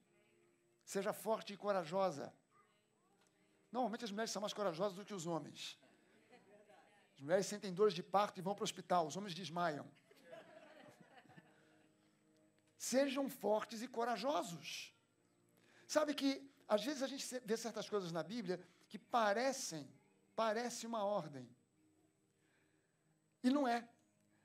[0.85, 2.35] Seja forte e corajosa.
[3.71, 5.79] Normalmente as mulheres são mais corajosas do que os homens.
[7.15, 9.89] As mulheres sentem dores de parto e vão para o hospital, os homens desmaiam.
[12.77, 14.93] Sejam fortes e corajosos.
[15.87, 19.89] Sabe que às vezes a gente vê certas coisas na Bíblia que parecem,
[20.35, 21.49] parece uma ordem.
[23.43, 23.89] E não é.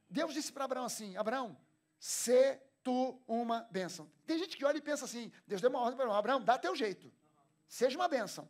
[0.10, 1.58] Deus disse para Abraão assim: Abraão,
[2.00, 4.10] se tu uma bênção.
[4.26, 6.58] Tem gente que olha e pensa assim: Deus deu uma ordem para Abraão, Abraão, dá
[6.58, 7.12] teu jeito.
[7.68, 8.48] Seja uma bênção.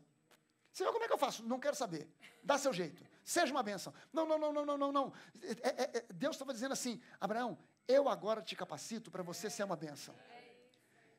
[0.72, 1.44] Você vê como é que eu faço?
[1.44, 2.08] Não quero saber.
[2.44, 3.04] Dá seu jeito.
[3.24, 3.94] Seja uma bênção.
[4.14, 5.14] Não, não, não, não, não, não, não.
[5.62, 7.58] É, é, é, Deus estava dizendo assim: Abraão,
[7.88, 10.16] eu agora te capacito para você ser uma bênção.
[10.32, 10.39] É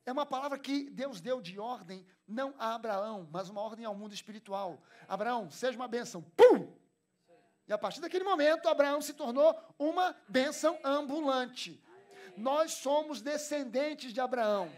[0.08, 4.14] uma palavra que Deus deu de ordem, não a Abraão, mas uma ordem ao mundo
[4.14, 4.82] espiritual.
[5.06, 6.22] Abraão, seja uma bênção.
[6.36, 6.72] Pum!
[7.68, 11.80] E a partir daquele momento, Abraão se tornou uma bênção ambulante.
[12.36, 14.70] Nós somos descendentes de Abraão.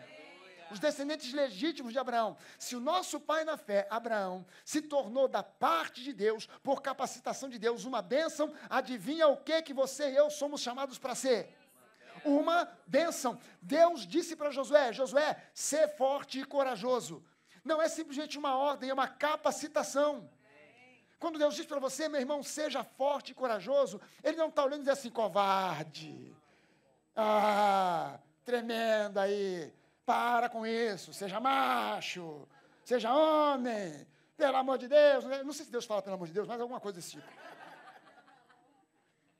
[0.70, 2.36] Os descendentes legítimos de Abraão.
[2.58, 7.48] Se o nosso pai na fé, Abraão, se tornou da parte de Deus, por capacitação
[7.48, 11.54] de Deus, uma bênção, adivinha o que que você e eu somos chamados para ser?
[12.24, 13.38] Uma bênção.
[13.60, 17.24] Deus disse para Josué: Josué, ser forte e corajoso.
[17.64, 20.28] Não é simplesmente uma ordem, é uma capacitação.
[21.18, 24.80] Quando Deus diz para você, meu irmão, seja forte e corajoso, Ele não está olhando
[24.80, 26.34] e diz assim, covarde.
[27.14, 29.72] Ah, tremendo aí.
[30.04, 31.14] Para com isso.
[31.14, 32.48] Seja macho.
[32.84, 34.04] Seja homem.
[34.36, 35.24] Pelo amor de Deus.
[35.44, 37.28] Não sei se Deus fala pelo amor de Deus, mas alguma coisa desse tipo.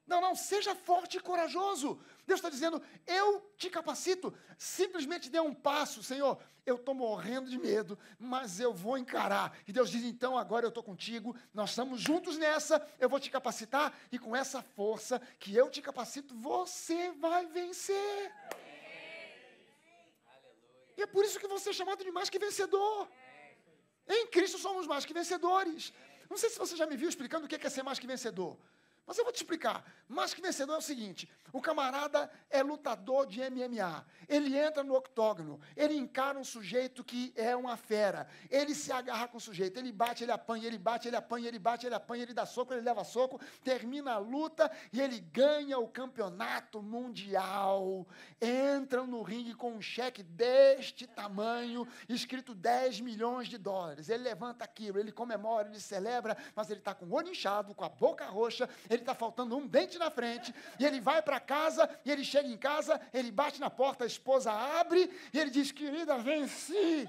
[0.07, 1.98] Não, não, seja forte e corajoso.
[2.26, 4.34] Deus está dizendo, eu te capacito.
[4.59, 6.38] Simplesmente dê um passo, Senhor.
[6.64, 9.57] Eu estou morrendo de medo, mas eu vou encarar.
[9.66, 13.30] E Deus diz, então agora eu estou contigo, nós estamos juntos nessa, eu vou te
[13.30, 18.32] capacitar, e com essa força que eu te capacito, você vai vencer.
[20.96, 23.09] E é por isso que você é chamado de mais que vencedor.
[24.09, 25.92] Em Cristo somos mais que vencedores.
[26.30, 28.57] Não sei se você já me viu explicando o que é ser mais que vencedor.
[29.07, 29.84] Mas eu vou te explicar.
[30.09, 34.07] Mais que vencedor é o seguinte: o camarada é lutador de MMA.
[34.28, 38.26] Ele entra no octógono, ele encara um sujeito que é uma fera.
[38.50, 41.59] Ele se agarra com o sujeito, ele bate, ele apanha, ele bate, ele apanha, ele
[41.59, 45.78] bate, ele apanha, ele dá soco, ele leva soco, termina a luta e ele ganha
[45.78, 48.07] o campeonato mundial.
[48.40, 54.09] Entram no ringue com um cheque deste tamanho, escrito 10 milhões de dólares.
[54.09, 57.84] Ele levanta aquilo, ele comemora, ele celebra, mas ele está com o olho inchado, com
[57.84, 61.88] a boca roxa ele está faltando um dente na frente, e ele vai para casa,
[62.05, 65.72] e ele chega em casa, ele bate na porta, a esposa abre, e ele diz:
[65.72, 67.09] Querida, venci.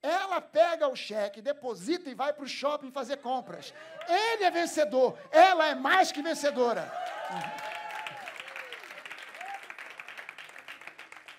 [0.00, 3.74] Ela pega o cheque, deposita e vai para o shopping fazer compras.
[4.08, 6.90] Ele é vencedor, ela é mais que vencedora.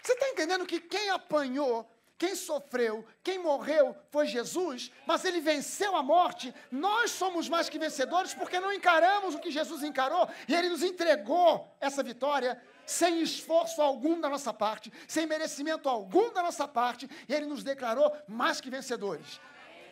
[0.02, 5.96] Você está entendendo que quem apanhou quem sofreu, quem morreu foi Jesus, mas ele venceu
[5.96, 6.54] a morte.
[6.70, 10.84] Nós somos mais que vencedores porque não encaramos o que Jesus encarou e ele nos
[10.84, 17.10] entregou essa vitória sem esforço algum da nossa parte, sem merecimento algum da nossa parte,
[17.26, 19.40] e ele nos declarou mais que vencedores.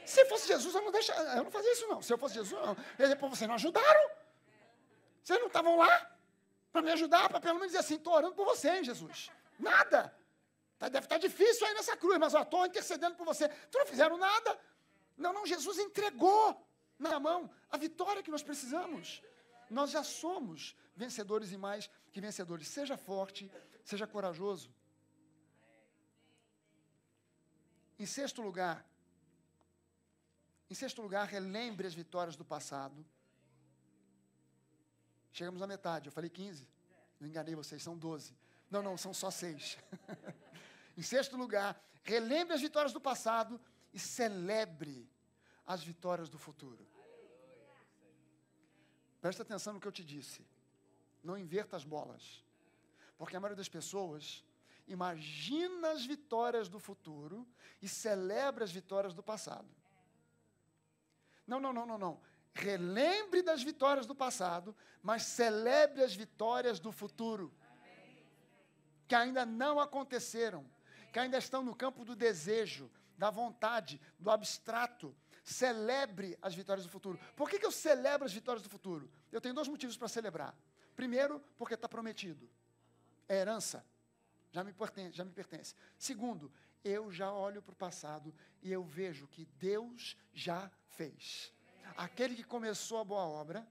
[0.05, 2.01] Se fosse Jesus, eu não, deixa, eu não fazia isso, não.
[2.01, 2.75] Se eu fosse Jesus, não.
[2.99, 4.09] Eu depois vocês não ajudaram?
[5.23, 6.11] Vocês não estavam lá
[6.73, 9.32] para me ajudar, para pelo menos dizer assim, estou orando por você, hein, Jesus.
[9.57, 10.13] Nada.
[10.80, 13.49] Tá, deve estar tá difícil aí nessa cruz, mas eu estou intercedendo por você.
[13.49, 14.59] Tu não fizeram nada.
[15.17, 16.65] Não, não, Jesus entregou
[16.99, 19.21] na mão a vitória que nós precisamos.
[19.69, 22.67] Nós já somos vencedores e mais que vencedores.
[22.67, 23.51] Seja forte,
[23.84, 24.73] seja corajoso.
[27.99, 28.86] Em sexto lugar,
[30.69, 33.03] em sexto lugar, relembre as vitórias do passado.
[35.32, 36.67] Chegamos à metade, eu falei 15.
[37.19, 38.36] Não enganei vocês, são 12.
[38.69, 39.78] Não, não, são só seis.
[40.98, 43.62] em sexto lugar, relembre as vitórias do passado
[43.93, 45.08] e celebre
[45.66, 46.88] as vitórias do futuro.
[49.22, 50.45] Presta atenção no que eu te disse.
[51.24, 52.43] Não inverta as bolas.
[53.18, 54.43] Porque a maioria das pessoas
[54.88, 57.48] imagina as vitórias do futuro
[57.82, 59.68] e celebra as vitórias do passado.
[61.45, 62.22] Não, não, não, não, não.
[62.54, 67.54] Relembre das vitórias do passado, mas celebre as vitórias do futuro.
[69.08, 70.70] Que ainda não aconteceram,
[71.12, 75.16] que ainda estão no campo do desejo, da vontade, do abstrato.
[75.43, 77.20] Celebre as vitórias do futuro.
[77.36, 79.10] Por que, que eu celebro as vitórias do futuro?
[79.32, 80.55] Eu tenho dois motivos para celebrar.
[80.95, 82.49] Primeiro, porque está prometido.
[83.30, 83.86] É herança.
[84.51, 85.76] Já me, pertence, já me pertence.
[85.97, 86.51] Segundo,
[86.84, 91.53] eu já olho para o passado e eu vejo que Deus já fez.
[91.95, 93.68] Aquele que começou a boa obra,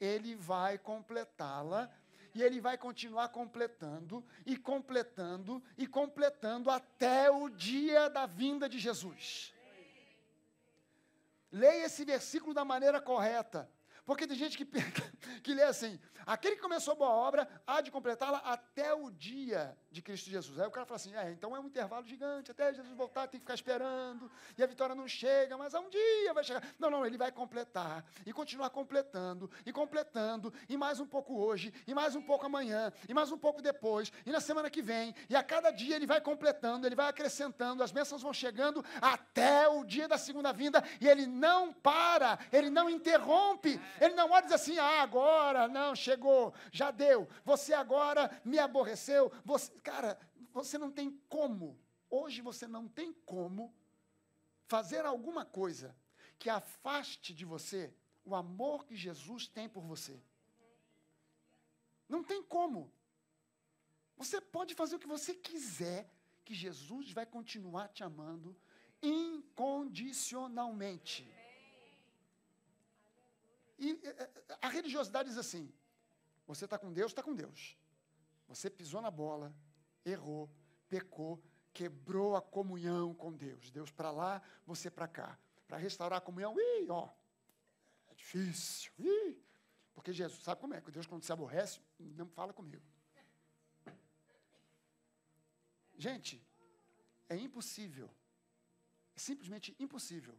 [0.00, 1.90] ele vai completá-la
[2.36, 8.78] e ele vai continuar completando e completando e completando até o dia da vinda de
[8.78, 9.54] Jesus.
[11.50, 13.70] Leia esse versículo da maneira correta.
[14.04, 14.66] Porque tem gente que,
[15.42, 20.02] que lê assim: aquele que começou boa obra há de completá-la até o dia de
[20.02, 20.58] Cristo Jesus.
[20.58, 23.38] Aí o cara fala assim: é, então é um intervalo gigante, até Jesus voltar, tem
[23.38, 26.62] que ficar esperando, e a vitória não chega, mas um dia vai chegar.
[26.78, 31.72] Não, não, ele vai completar, e continuar completando, e completando, e mais um pouco hoje,
[31.86, 35.14] e mais um pouco amanhã, e mais um pouco depois, e na semana que vem,
[35.30, 39.68] e a cada dia ele vai completando, ele vai acrescentando, as bênçãos vão chegando até
[39.68, 43.80] o dia da segunda vinda, e ele não para, ele não interrompe.
[44.00, 47.28] Ele não olha e diz assim: ah, agora, não, chegou, já deu.
[47.44, 49.30] Você agora me aborreceu.
[49.44, 50.18] Você, cara,
[50.52, 53.74] você não tem como, hoje você não tem como
[54.66, 55.94] fazer alguma coisa
[56.38, 57.92] que afaste de você
[58.24, 60.18] o amor que Jesus tem por você.
[62.08, 62.90] Não tem como.
[64.16, 66.10] Você pode fazer o que você quiser,
[66.44, 68.56] que Jesus vai continuar te amando
[69.02, 71.30] incondicionalmente.
[73.78, 74.30] E é, é,
[74.62, 75.70] a religiosidade diz assim:
[76.46, 77.76] você está com Deus, está com Deus.
[78.48, 79.54] Você pisou na bola,
[80.04, 80.48] errou,
[80.88, 81.42] pecou,
[81.72, 83.70] quebrou a comunhão com Deus.
[83.70, 85.38] Deus para lá, você para cá.
[85.66, 87.08] Para restaurar a comunhão, ih, ó,
[88.08, 88.92] é difícil.
[88.98, 89.42] Ih,
[89.94, 90.80] porque Jesus, sabe como é?
[90.80, 92.84] Que Deus, quando se aborrece, não fala comigo.
[95.98, 96.40] Gente,
[97.28, 98.08] é impossível,
[99.16, 100.38] é simplesmente impossível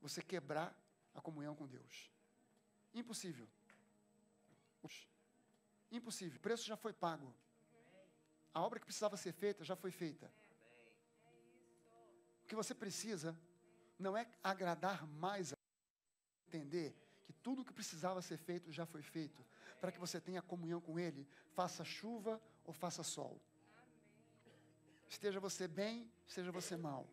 [0.00, 0.76] você quebrar
[1.14, 2.10] a comunhão com Deus.
[2.92, 3.48] Impossível.
[5.90, 6.38] Impossível.
[6.38, 7.34] O preço já foi pago.
[8.52, 10.32] A obra que precisava ser feita já foi feita.
[12.44, 13.38] O que você precisa
[13.98, 15.56] não é agradar mais a
[16.48, 19.44] entender que tudo o que precisava ser feito já foi feito,
[19.80, 23.40] para que você tenha comunhão com Ele, faça chuva ou faça sol.
[25.08, 27.08] Esteja você bem, esteja você mal.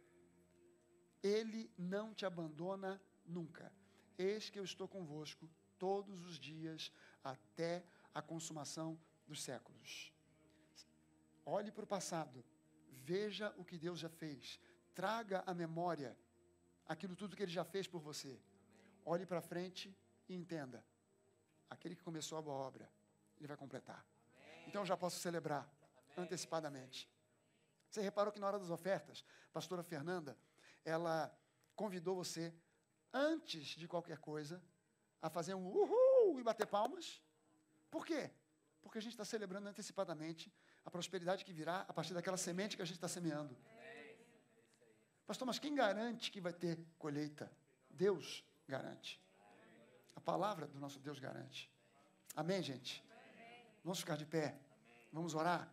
[1.22, 3.72] Ele não te abandona nunca.
[4.18, 6.92] Eis que eu estou convosco todos os dias
[7.24, 7.84] até
[8.18, 10.11] a consumação dos séculos.
[11.45, 12.43] Olhe para o passado,
[12.89, 14.59] veja o que Deus já fez,
[14.95, 16.18] traga à memória
[16.88, 18.41] aquilo tudo que Ele já fez por você.
[19.05, 19.95] Olhe para frente
[20.28, 20.84] e entenda:
[21.70, 22.89] aquele que começou a boa obra,
[23.38, 24.03] Ele vai completar.
[24.65, 25.72] Então já posso celebrar
[26.18, 27.07] antecipadamente.
[27.88, 30.36] Você reparou que na hora das ofertas, a pastora Fernanda,
[30.84, 31.32] ela
[31.76, 32.51] convidou você,
[33.13, 34.59] antes de qualquer coisa,
[35.22, 37.22] a fazer um uhul e bater palmas.
[37.90, 38.32] Por quê?
[38.82, 40.52] Porque a gente está celebrando antecipadamente
[40.86, 43.56] a prosperidade que virá a partir daquela semente que a gente está semeando.
[45.26, 47.52] Pastor, mas quem garante que vai ter colheita?
[47.90, 49.22] Deus garante.
[50.16, 51.70] A palavra do nosso Deus garante.
[52.36, 53.04] Amém, gente?
[53.84, 54.58] Vamos ficar de pé.
[55.12, 55.72] Vamos orar.